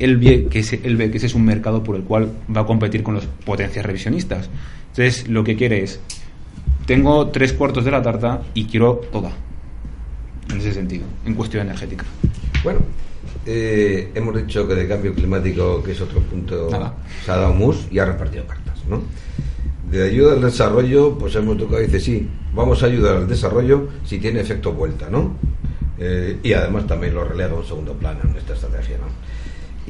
[0.00, 2.66] él ve que, ese, ve que ese es un mercado por el cual va a
[2.66, 4.50] competir con las potencias revisionistas.
[4.90, 6.00] Entonces, lo que quiere es,
[6.86, 9.30] tengo tres cuartos de la tarta y quiero toda,
[10.50, 12.04] en ese sentido, en cuestión energética.
[12.64, 12.80] Bueno,
[13.46, 16.68] eh, hemos dicho que de cambio climático, que es otro punto,
[17.24, 19.02] se ha dado mus y ha repartido cartas, ¿no?
[19.91, 24.18] De ayuda al desarrollo, pues hemos tocado dice, sí, vamos a ayudar al desarrollo si
[24.18, 25.36] tiene efecto vuelta, ¿no?
[25.99, 29.07] Eh, y además también lo relega a un segundo plano en esta estrategia, ¿no?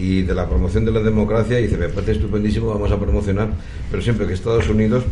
[0.02, 3.50] Y de la promoción de la democracia, dice, me parece estupendísimo, vamos a promocionar,
[3.90, 5.04] pero siempre que Estados Unidos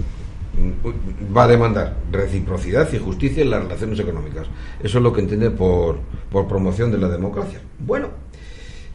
[0.54, 4.46] mm, va a demandar reciprocidad y justicia en las relaciones económicas.
[4.80, 5.98] Eso es lo que entiende por,
[6.30, 7.60] por promoción de la democracia.
[7.80, 8.10] Bueno,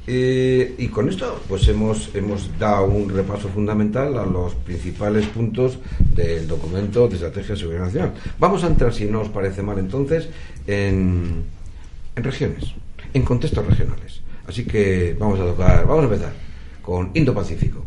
[0.07, 5.77] eh, y con esto pues hemos, hemos dado un repaso fundamental a los principales puntos
[6.15, 8.13] del documento de Estrategia de Seguridad Nacional.
[8.39, 10.27] Vamos a entrar, si no os parece mal entonces,
[10.65, 11.43] en,
[12.15, 12.73] en regiones,
[13.13, 14.21] en contextos regionales.
[14.47, 16.33] Así que vamos a tocar, vamos a empezar
[16.81, 17.85] con Indo-Pacífico.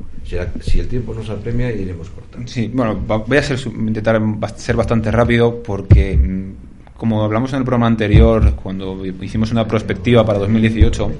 [0.60, 2.48] Si, el tiempo nos apremia, iremos cortando.
[2.48, 4.20] Sí, bueno, voy a ser, intentar
[4.56, 10.24] ser bastante rápido porque, mm, como hablamos en el programa anterior, cuando hicimos una prospectiva
[10.24, 11.12] para 2018,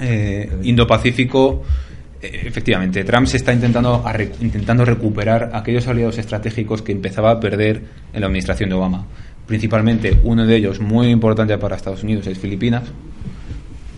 [0.00, 1.62] eh, Indo-Pacífico,
[2.20, 4.04] eh, efectivamente, Trump se está intentando,
[4.40, 7.82] intentando recuperar aquellos aliados estratégicos que empezaba a perder
[8.12, 9.06] en la administración de Obama.
[9.46, 12.84] Principalmente, uno de ellos muy importante para Estados Unidos es Filipinas,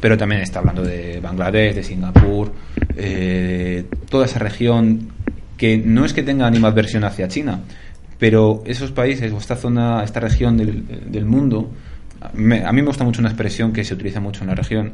[0.00, 2.52] pero también está hablando de Bangladesh, de Singapur,
[2.96, 5.08] eh, toda esa región
[5.56, 7.60] que no es que tenga animadversión hacia China,
[8.18, 11.70] Pero esos países o esta zona, esta región del, mundo,
[12.20, 14.92] a mí me gusta mucho una expresión que se utiliza mucho en la región,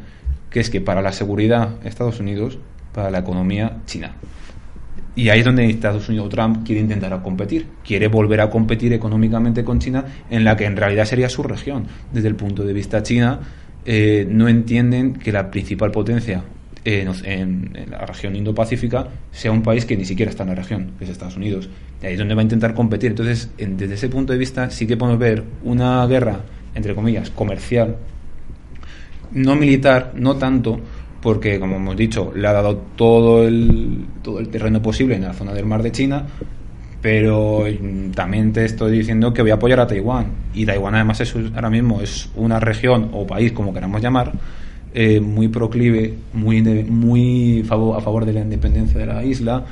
[0.53, 2.59] que es que para la seguridad Estados Unidos,
[2.93, 4.15] para la economía China.
[5.15, 7.67] Y ahí es donde Estados Unidos Trump quiere intentar competir.
[7.85, 11.87] Quiere volver a competir económicamente con China, en la que en realidad sería su región.
[12.13, 13.41] Desde el punto de vista China,
[13.85, 16.43] eh, no entienden que la principal potencia
[16.85, 21.05] en, la región Indo-Pacífica sea un país que ni siquiera está en la región, que
[21.05, 21.69] es Estados Unidos.
[22.03, 23.11] Y ahí es donde va a intentar competir.
[23.11, 26.41] Entonces, desde ese punto de vista, sí que podemos ver una guerra,
[26.75, 27.97] entre comillas, comercial,
[29.35, 30.79] no militar, no tanto,
[31.21, 35.33] porque, como hemos dicho, le ha dado todo el, todo el terreno posible en la
[35.33, 36.27] zona del mar de China,
[37.01, 37.65] pero
[38.15, 40.27] también te estoy diciendo que voy a apoyar a Taiwán.
[40.55, 44.33] Y Taiwán, además, es, ahora mismo es una región o país, como queramos llamar,
[44.95, 49.65] eh, muy proclive, muy, muy a favor de la independencia de la isla.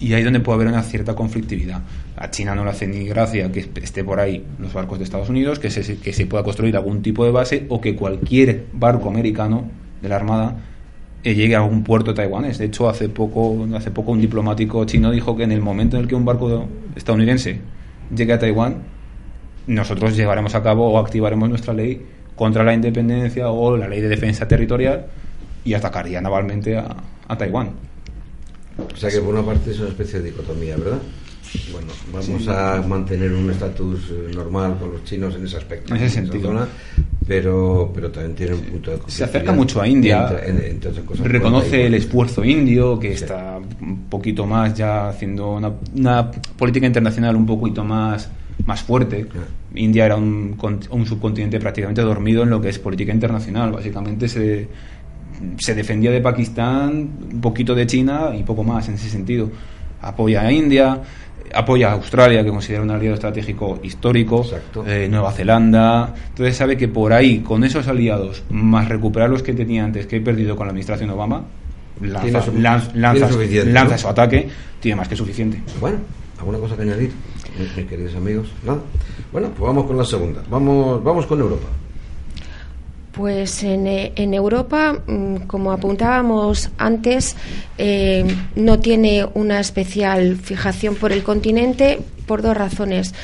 [0.00, 1.82] Y ahí es donde puede haber una cierta conflictividad.
[2.20, 5.28] A China no le hace ni gracia que esté por ahí los barcos de Estados
[5.28, 9.70] Unidos, que se, pueda construir algún tipo de base o que cualquier barco americano
[10.02, 10.56] de la Armada
[11.22, 12.58] eh, llegue a un puerto taiwanés.
[12.58, 16.02] De hecho, hace poco, hace poco un diplomático chino dijo que en el momento en
[16.02, 17.60] el que un barco estadounidense
[18.12, 18.82] llegue a Taiwán,
[19.68, 22.04] nosotros llevaremos a cabo o activaremos nuestra ley
[22.34, 25.06] contra la independencia o la ley de defensa territorial
[25.64, 26.96] y atacaría navalmente a,
[27.28, 27.70] a Taiwán.
[28.92, 30.98] O sea que por una parte es una especie de dicotomía, ¿verdad?
[31.72, 35.94] Bueno, vamos a mantener un estatus eh, normal con los chinos en ese aspecto.
[35.94, 36.66] En ese sentido.
[37.26, 40.28] pero, pero también tiene un punto de Se acerca mucho a India.
[41.22, 47.36] reconoce el esfuerzo indio, que está un poquito más ya haciendo una, una, política internacional
[47.36, 48.28] un poquito más,
[48.66, 49.26] más fuerte.
[49.74, 50.56] India era un,
[50.90, 53.72] un subcontinente prácticamente dormido en lo que es política internacional.
[53.72, 54.68] Básicamente se
[55.58, 59.50] se defendía de Pakistán, un poquito de China y poco más en ese sentido.
[60.02, 61.00] Apoya a India,
[61.54, 64.44] apoya a Australia, que considera un aliado estratégico histórico,
[64.86, 66.14] eh, Nueva Zelanda.
[66.28, 70.16] Entonces sabe que por ahí, con esos aliados, más recuperar los que tenía antes, que
[70.16, 71.42] he perdido con la administración Obama,
[72.00, 72.52] lanza, su,
[73.98, 74.48] su ataque,
[74.80, 75.60] tiene más que suficiente.
[75.80, 75.98] Bueno,
[76.38, 77.10] ¿alguna cosa que añadir,
[77.58, 78.48] mis queridos amigos?
[78.64, 78.78] ¿Nada?
[79.32, 80.42] Bueno, pues vamos con la segunda.
[80.48, 81.66] Vamos, vamos con Europa.
[83.18, 87.34] Pues en, eh, Europa, mm, como apuntábamos antes,
[87.76, 91.98] eh, no tiene una especial fijación por el continente
[92.28, 93.14] por dos razones.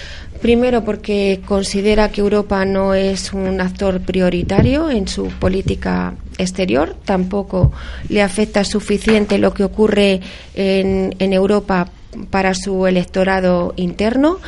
[0.45, 7.73] Primero, porque considera que Europa no es un actor prioritario en su política exterior, tampoco
[8.11, 10.21] le afecta suficiente lo que ocurre
[10.55, 11.89] en, en Europa
[12.29, 14.39] para su electorado interno.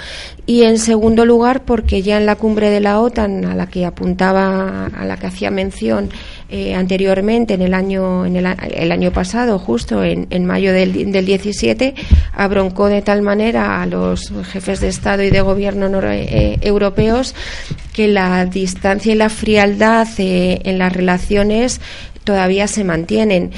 [0.44, 3.86] Y en segundo lugar porque ya en la cumbre de la OTAN a la que
[3.86, 6.11] apuntaba a la que hacía mención
[6.49, 11.26] eh, anteriormente en el año en el, año pasado justo en, en mayo del, del,
[11.26, 11.94] 17
[12.32, 17.34] abroncó de tal manera a los jefes de Estado y de gobierno eh, europeos
[17.92, 21.80] que la distancia y la frialdad eh, en las relaciones
[22.22, 23.51] todavía se mantienen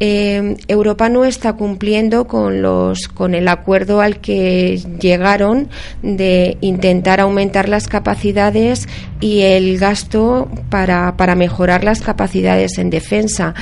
[0.00, 5.68] eh, Europa no está cumpliendo con los con el acuerdo al que llegaron
[6.02, 8.88] de intentar aumentar las capacidades
[9.20, 13.54] y el gasto para, para mejorar las capacidades en defensa.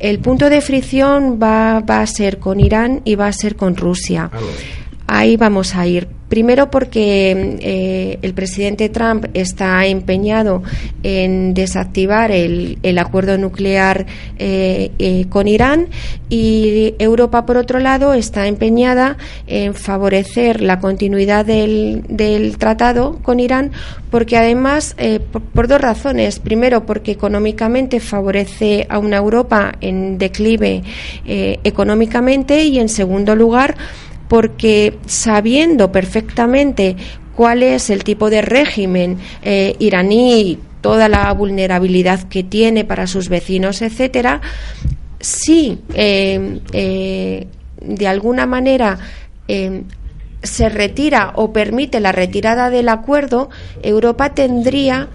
[0.00, 3.76] El punto de fricción va, va a ser con Irán y va a ser con
[3.76, 4.30] Rusia.
[5.06, 6.08] Ahí vamos a ir.
[6.28, 10.62] Primero porque eh, el presidente Trump está empeñado
[11.02, 14.06] en desactivar el, acuerdo nuclear
[14.38, 15.88] eh, eh, con Irán
[16.30, 23.38] y Europa, por otro lado, está empeñada en favorecer la continuidad del, del tratado con
[23.38, 23.72] Irán
[24.10, 24.96] porque además,
[25.52, 26.38] por, dos razones.
[26.38, 30.82] Primero, porque económicamente favorece a una Europa en declive
[31.24, 33.74] económicamente y, en segundo lugar,
[34.34, 36.96] porque sabiendo perfectamente
[37.36, 43.28] cuál es el tipo de régimen eh, iraní, toda la vulnerabilidad que tiene para sus
[43.28, 44.40] vecinos, etcétera,
[45.20, 47.46] si eh, eh,
[47.80, 48.98] de alguna manera
[50.42, 53.50] se retira o permite la retirada del acuerdo,
[53.84, 55.10] Europa tendría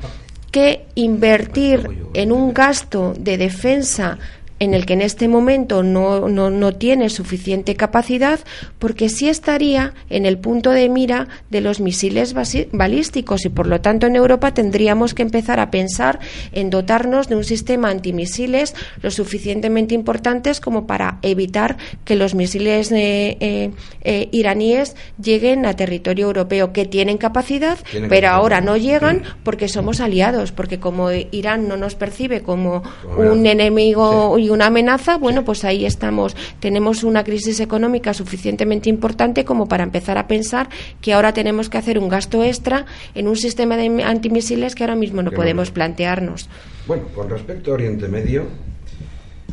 [0.49, 4.17] que invertir en un gasto de defensa
[4.59, 8.39] en el que en este momento no, no, no, tiene suficiente capacidad
[8.77, 12.35] porque sí estaría en el punto de mira de los misiles
[12.71, 16.19] balísticos y por lo tanto en Europa tendríamos que empezar a pensar
[16.51, 22.91] en dotarnos de un sistema antimisiles lo suficientemente importantes como para evitar que los misiles
[22.91, 23.71] eh, eh,
[24.03, 27.79] eh, iraníes lleguen a territorio europeo que tienen capacidad
[28.09, 32.83] pero ahora no llegan porque somos aliados porque como Irán no nos percibe como
[33.17, 36.35] un enemigo hay una amenaza, bueno, pues ahí estamos.
[36.59, 40.69] Tenemos una crisis económica suficientemente importante como para empezar a pensar
[41.01, 44.95] que ahora tenemos que hacer un gasto extra en un sistema de antimisiles que ahora
[44.95, 46.49] mismo no podemos plantearnos.
[46.87, 48.47] Bueno, con respecto a Oriente Medio,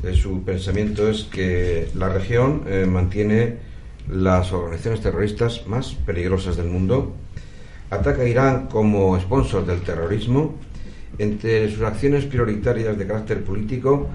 [0.03, 3.57] eh, su pensamiento es que la región eh, mantiene
[4.09, 7.15] las organizaciones terroristas más peligrosas del mundo,
[7.91, 10.55] ataca a Irán como sponsor del terrorismo,
[11.19, 14.09] entre sus acciones prioritarias de carácter político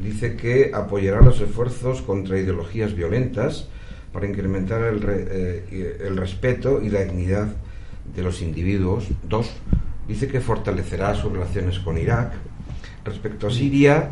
[0.00, 3.68] dice que apoyará los esfuerzos contra ideologías violentas
[4.12, 7.48] para incrementar el, eh, el respeto y la dignidad
[8.14, 9.08] de los individuos.
[9.28, 9.50] Dos,
[10.06, 12.32] dice que fortalecerá sus relaciones con Irak.
[13.04, 14.10] Respecto a Siria,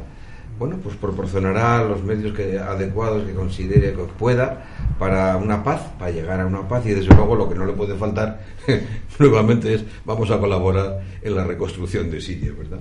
[0.59, 4.65] bueno, pues proporcionará los medios que, adecuados que considere que pueda
[4.99, 7.73] para una paz, para llegar a una paz y desde luego lo que no le
[7.73, 8.41] puede faltar
[9.19, 12.81] nuevamente es vamos a colaborar en la reconstrucción de Siria, ¿verdad?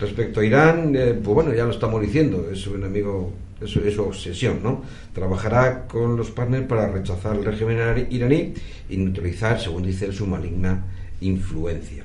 [0.00, 4.02] Respecto a Irán, eh, pues bueno, ya lo estamos diciendo, es su enemigo, es su,
[4.02, 4.82] obsesión, ¿no?
[5.12, 8.54] Trabajará con los partners para rechazar el régimen iraní
[8.88, 10.86] y neutralizar, según dice su maligna
[11.20, 12.04] influencia.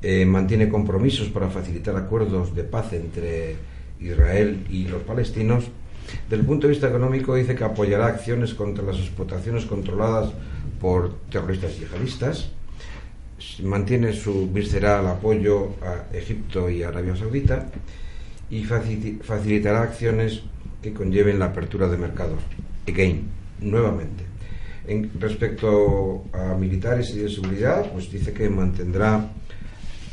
[0.00, 3.56] Eh, mantiene compromisos para facilitar acuerdos de paz entre
[4.00, 5.64] Israel y los palestinos.
[6.30, 10.30] Desde el punto de vista económico dice que apoyará acciones contra las explotaciones controladas
[10.80, 12.52] por terroristas yihadistas.
[13.62, 17.70] Mantiene su visceral apoyo a Egipto y Arabia Saudita
[18.50, 20.42] y facilitará acciones
[20.82, 22.40] que conlleven la apertura de mercados.
[22.88, 23.28] Again,
[23.60, 24.24] nuevamente.
[24.88, 29.30] En, respecto a militares y de seguridad, pues dice que mantendrá,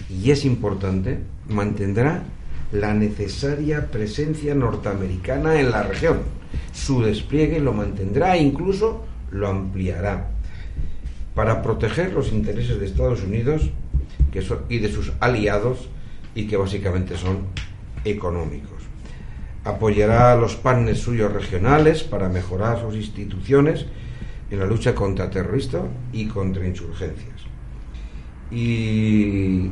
[0.10, 1.18] y es importante,
[1.48, 2.24] mantendrá
[2.72, 6.20] la necesaria presencia norteamericana en la región.
[6.74, 10.35] Su despliegue lo mantendrá e incluso lo ampliará
[11.36, 13.70] para proteger los intereses de Estados Unidos
[14.70, 15.90] y de sus aliados
[16.34, 17.40] y que básicamente son
[18.04, 18.72] económicos.
[19.64, 23.86] Apoyará a los partners suyos regionales para mejorar sus instituciones
[24.52, 27.42] en la lucha contra terroristas y contra insurgencias.
[28.52, 29.70] Y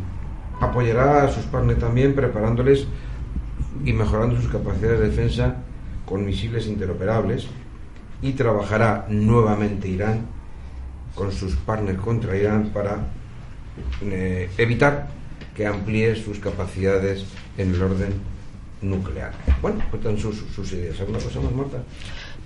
[0.60, 2.88] apoyará a sus partners también preparándoles
[3.86, 5.58] y mejorando sus capacidades de defensa
[6.06, 7.48] con misiles interoperables
[8.22, 10.33] y trabajará nuevamente Irán
[11.16, 13.08] con sus partners contra Irán para
[14.02, 15.08] eh, evitar
[15.56, 17.26] que amplíe sus capacidades
[17.58, 18.14] en el orden
[18.82, 19.32] nuclear.
[19.62, 21.00] Bueno, cuentan sus, sus ideas.
[21.00, 21.78] ¿Alguna cosa más, Marta?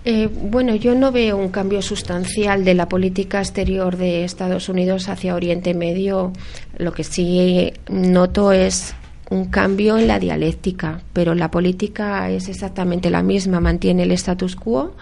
[0.06, 5.10] Eh, bueno, yo no veo un cambio sustancial de la política exterior de Estados Unidos
[5.10, 6.32] hacia Oriente Medio.
[6.78, 8.94] Lo que sí noto es
[9.30, 14.56] un cambio en la dialéctica, pero la política es exactamente la misma, mantiene el status
[14.56, 14.94] quo,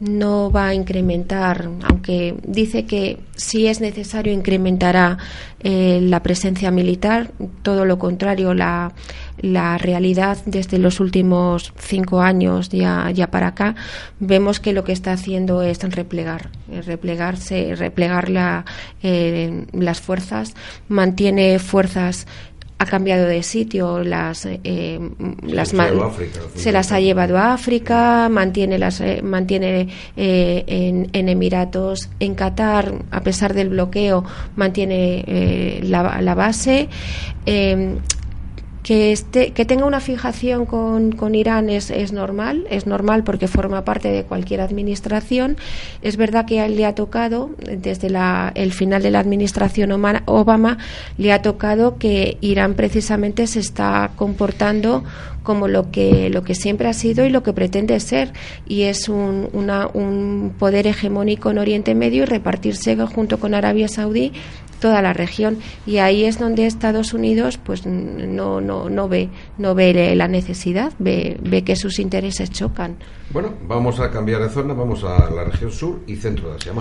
[0.00, 5.18] no va a incrementar, aunque dice que si es necesario incrementará
[5.60, 8.94] eh, la presencia militar, todo lo contrario, la,
[9.42, 13.74] la realidad desde los últimos cinco años ya, ya para acá,
[14.20, 16.48] vemos que lo que está haciendo es replegar,
[16.86, 18.64] replegarse, replegar la,
[19.02, 20.54] eh, las fuerzas,
[20.88, 22.26] mantiene fuerzas
[22.80, 24.98] ha cambiado de sitio, las, eh,
[25.42, 25.74] las
[26.54, 32.34] se las ha llevado a África, mantiene las eh, mantiene eh, en, en, Emiratos, en
[32.34, 34.24] Qatar, a pesar del bloqueo,
[34.56, 36.88] mantiene la, la, base
[38.82, 43.48] que, esté, que tenga una fijación con, con Irán es, es, normal, es normal porque
[43.48, 45.56] forma parte de cualquier administración.
[46.02, 49.92] Es verdad que a él le ha tocado, desde la, el final de la administración
[49.92, 50.78] Obama,
[51.18, 55.04] le ha tocado que Irán precisamente se está comportando
[55.42, 58.32] como lo que, lo que siempre ha sido y lo que pretende ser,
[58.68, 63.88] y es un, una, un poder hegemónico en Oriente Medio y repartirse junto con Arabia
[63.88, 64.32] Saudí
[64.80, 65.58] toda la región.
[65.86, 69.28] Y ahí es donde Estados Unidos pues no no no ve
[69.58, 72.96] no ve la necesidad ve, ve que sus intereses chocan.
[73.32, 76.72] Bueno vamos a cambiar de zona vamos a la región sur y centro de Asia.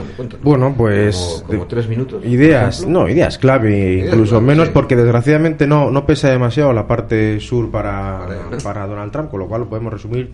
[0.41, 6.06] Bueno pues como, tres minutos ideas no ideas clave incluso menos porque desgraciadamente no no
[6.06, 8.28] pesa demasiado la parte sur para
[8.64, 10.32] para Donald Trump con lo cual podemos resumir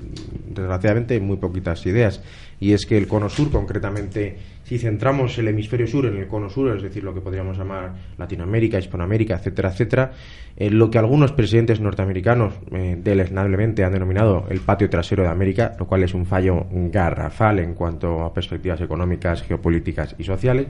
[0.56, 2.22] desgraciadamente muy poquitas ideas.
[2.60, 6.50] Y es que el cono sur concretamente si centramos el hemisferio sur en el cono
[6.50, 10.12] sur, es decir, lo que podríamos llamar Latinoamérica, Hispanoamérica, etcétera, etcétera,
[10.58, 15.76] eh, lo que algunos presidentes norteamericanos eh, deleznablemente han denominado el patio trasero de América,
[15.78, 20.68] lo cual es un fallo garrafal en cuanto a perspectivas económicas, geopolíticas y sociales,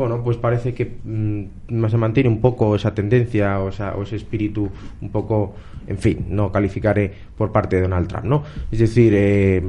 [0.00, 4.70] bueno, pues parece que mm, se mantiene un poco esa tendencia o, o, ese espíritu
[5.02, 5.54] un poco,
[5.86, 8.42] en fin, no calificaré por parte de Donald Trump, ¿no?
[8.72, 9.62] Es decir, eh,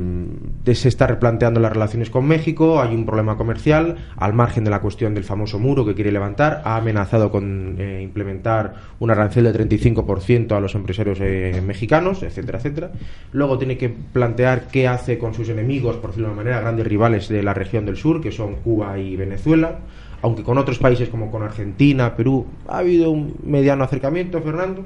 [0.74, 4.80] se está replanteando las relaciones con México, hay un problema comercial, al margen de la
[4.80, 9.70] cuestión del famoso muro que quiere levantar, ha amenazado con eh, implementar un arancel de
[9.70, 12.92] 35% a los empresarios eh, mexicanos, etcétera, etcétera.
[13.34, 16.88] Luego tiene que plantear qué hace con sus enemigos, por decirlo de una manera, grandes
[16.88, 19.80] rivales de la región del sur, que son Cuba y Venezuela
[20.22, 24.86] aunque con otros países como con Argentina, Perú, ha habido un mediano acercamiento, Fernando.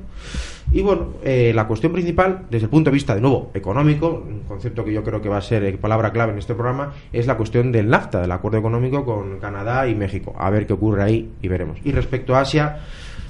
[0.71, 4.41] Y bueno, eh, la cuestión principal, desde el punto de vista, de nuevo, económico, un
[4.41, 7.37] concepto que yo creo que va a ser palabra clave en este programa, es la
[7.37, 10.33] cuestión del NAFTA, del acuerdo económico con Canadá y México.
[10.37, 11.77] A ver qué ocurre ahí y veremos.
[11.83, 12.79] Y respecto a Asia,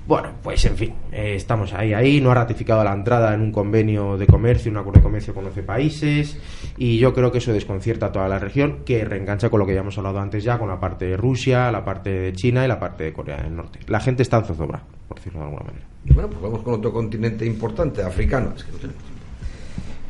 [0.08, 2.22] bueno, pues en fin, eh, estamos ahí, ahí.
[2.22, 5.46] No ha ratificado la entrada en un convenio de comercio, un acuerdo de comercio con
[5.46, 6.38] 11 países.
[6.78, 9.74] Y yo creo que eso desconcierta a toda la región, que reengancha con lo que
[9.74, 12.68] ya hemos hablado antes ya, con la parte de Rusia, la parte de China y
[12.68, 13.80] la parte de Corea del Norte.
[13.88, 15.86] La gente está en zozobra, por decirlo de alguna manera.
[16.06, 18.54] Bueno, pues vamos con otro continente importante, africano.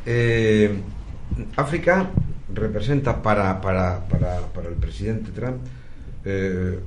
[0.04, 0.74] Eh,
[1.56, 2.10] África
[2.52, 5.56] representa para, para, para, para el presidente Trump.
[6.24, 6.78] Eh,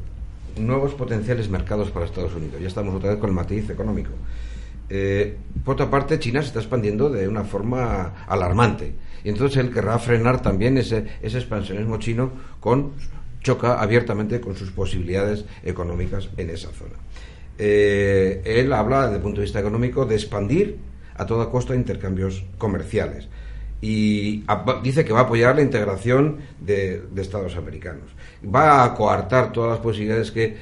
[0.59, 2.61] nuevos potenciales mercados para Estados Unidos.
[2.61, 4.11] Ya estamos otra vez con el matiz económico.
[4.89, 8.93] Eh, por otra parte, China se está expandiendo de una forma alarmante.
[9.23, 12.93] Y entonces él querrá frenar también ese, ese expansionismo chino con
[13.41, 16.95] choca abiertamente con sus posibilidades económicas en esa zona.
[17.57, 20.77] Eh, él habla, desde el punto de vista económico, de expandir
[21.15, 23.27] a toda costa intercambios comerciales
[23.81, 24.43] y
[24.83, 28.05] dice que va a apoyar la integración de, Estados americanos.
[28.43, 30.55] Va a coartar todas las posibilidades que,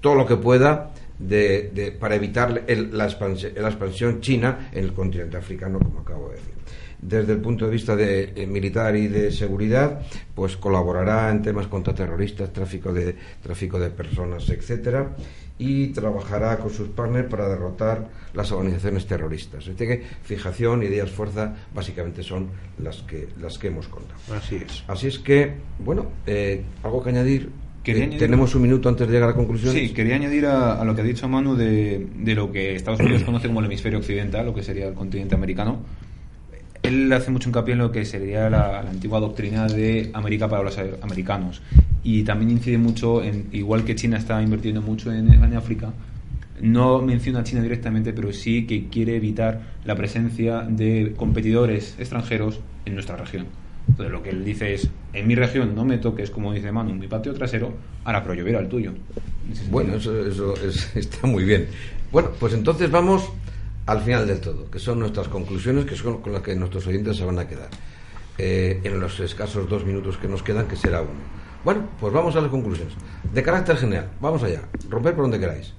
[0.00, 5.36] todo lo que pueda, de, para evitar la, expansión, la, expansión, china en el continente
[5.36, 6.54] africano, como acabo de decir.
[7.00, 10.00] Desde el punto de vista de, eh, militar y de seguridad,
[10.34, 15.14] pues colaborará en temas contra terroristas, tráfico de, tráfico de personas, etcétera
[15.58, 19.64] y trabajará con sus partners para derrotar las organizaciones terroristas.
[19.68, 22.48] Así que fijación, ideas, fuerza, básicamente son
[22.78, 24.18] las que, las que hemos contado.
[24.34, 24.84] Así es.
[24.88, 27.50] Así es que, bueno, eh, algo que añadir.
[27.86, 29.74] Eh, tenemos un minuto antes de llegar a la conclusión.
[29.74, 33.22] Sí, quería añadir a, lo que ha dicho Manu de, de lo que Estados Unidos
[33.26, 35.82] conoce como el hemisferio occidental, lo que sería el continente americano
[36.84, 40.78] él hace mucho hincapié en lo que sería la, antigua doctrina de América para los
[41.00, 41.62] americanos.
[42.04, 45.92] Y también incide mucho en, igual que China está invirtiendo mucho en, en África,
[46.60, 52.60] no menciona a China directamente, pero sí que quiere evitar la presencia de competidores extranjeros
[52.84, 53.46] en nuestra región.
[53.88, 56.94] Entonces lo que él dice es, en mi región no me toques, como dice Manu,
[56.94, 57.74] mi patio trasero,
[58.04, 58.92] ahora pero llover al tuyo.
[59.70, 60.54] Bueno, eso, eso
[60.94, 61.66] está muy bien.
[62.10, 63.30] Bueno, pues entonces vamos
[63.86, 67.16] al final del todo, que son nuestras conclusiones, que son con las que nuestros oyentes
[67.16, 67.68] se van a quedar.
[68.38, 71.43] Eh, en los escasos dos minutos que nos quedan, que será uno.
[71.64, 72.94] Bueno, pues vamos a las conclusiones.
[73.32, 74.62] De carácter general, vamos allá.
[74.88, 75.72] Romper por donde queráis.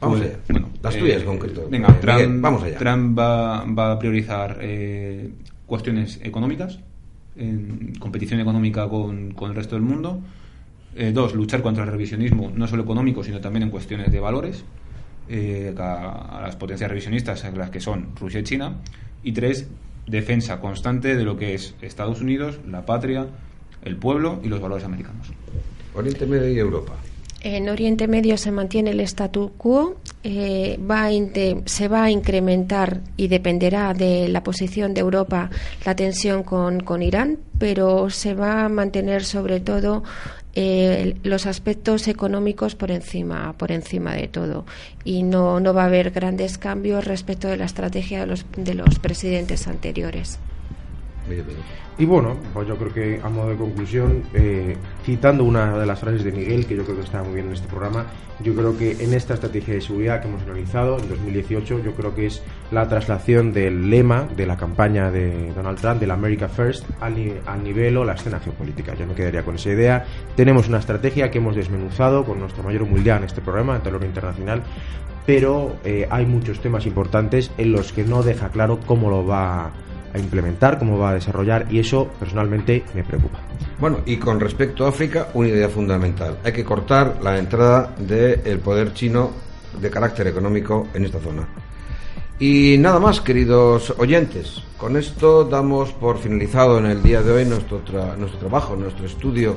[0.00, 0.38] Vamos allá.
[0.48, 1.66] Bueno, las tuyas, eh, concreto.
[1.70, 2.78] Venga, eh, Trump, vamos allá.
[2.78, 4.58] Trump va, a priorizar
[5.66, 6.78] cuestiones económicas,
[7.36, 10.20] en competición económica con, con, el resto del mundo.
[11.12, 14.64] dos, luchar contra el revisionismo, no solo económico, sino también en cuestiones de valores
[15.26, 18.74] eh, a, las potencias revisionistas, las que son Rusia y China,
[19.22, 19.68] y tres,
[20.06, 23.28] defensa constante de lo que es Estados Unidos, la patria,
[23.84, 25.28] el pueblo y los valores americanos.
[25.94, 26.94] Oriente Medio y Europa.
[27.44, 31.10] En Oriente Medio se mantiene el statu quo, eh, va
[31.66, 35.50] se va a incrementar y dependerá de la posición de Europa
[35.84, 40.04] la tensión con, con Irán, pero se va a mantener sobre todo
[40.54, 44.64] eh, los aspectos económicos por encima, por encima de todo.
[45.04, 48.72] Y no, no va a haber grandes cambios respecto de la estrategia de los, de
[48.72, 50.38] los presidentes anteriores.
[51.96, 56.00] Y bueno, pues yo creo que a modo de conclusión, eh, citando una de las
[56.00, 58.06] frases de Miguel, que yo creo que está muy bien en este programa,
[58.40, 62.14] yo creo que en esta estrategia de seguridad que hemos realizado en 2018, yo creo
[62.14, 66.84] que es la traslación del lema de la campaña de Donald Trump, del America First,
[67.00, 67.14] al,
[67.62, 68.94] nivel o la escena geopolítica.
[68.94, 70.04] Yo me quedaría con esa idea.
[70.34, 74.04] Tenemos una estrategia que hemos desmenuzado con nuestra mayor humildad en este programa, en Talor
[74.04, 74.64] Internacional,
[75.26, 79.72] pero eh, hay muchos temas importantes en los que no deja claro cómo lo va
[80.14, 83.40] a implementar, cómo va a desarrollar y eso personalmente me preocupa.
[83.78, 86.38] Bueno, y con respecto a África, una idea fundamental.
[86.44, 89.32] Hay que cortar la entrada del poder chino
[89.80, 91.46] de carácter económico en esta zona.
[92.38, 94.62] Y nada más, queridos oyentes.
[94.76, 97.80] Con esto damos por finalizado en el día de hoy nuestro,
[98.16, 99.56] nuestro trabajo, nuestro estudio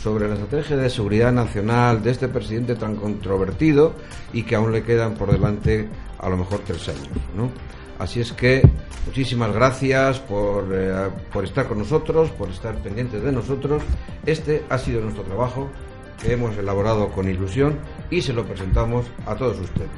[0.00, 3.94] sobre la estrategia de seguridad nacional de este presidente tan controvertido
[4.32, 5.88] y que aún le quedan por delante
[6.18, 7.08] a lo mejor tres años.
[7.36, 7.50] ¿no?
[7.98, 8.62] Así es que
[9.06, 13.82] muchísimas gracias eh, por, estar con nosotros, por estar pendientes de nosotros.
[14.24, 15.68] Este ha sido nuestro trabajo
[16.22, 17.76] que hemos elaborado con ilusión
[18.10, 19.90] y se lo presentamos a todos ustedes.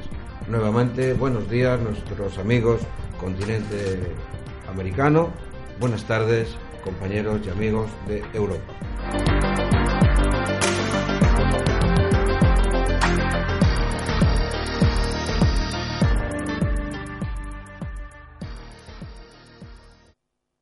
[0.47, 2.81] Nuevamente, buenos días nuestros amigos
[3.19, 3.99] continente
[4.67, 5.29] americano,
[5.79, 9.30] buenas tardes compañeros y amigos de Europa.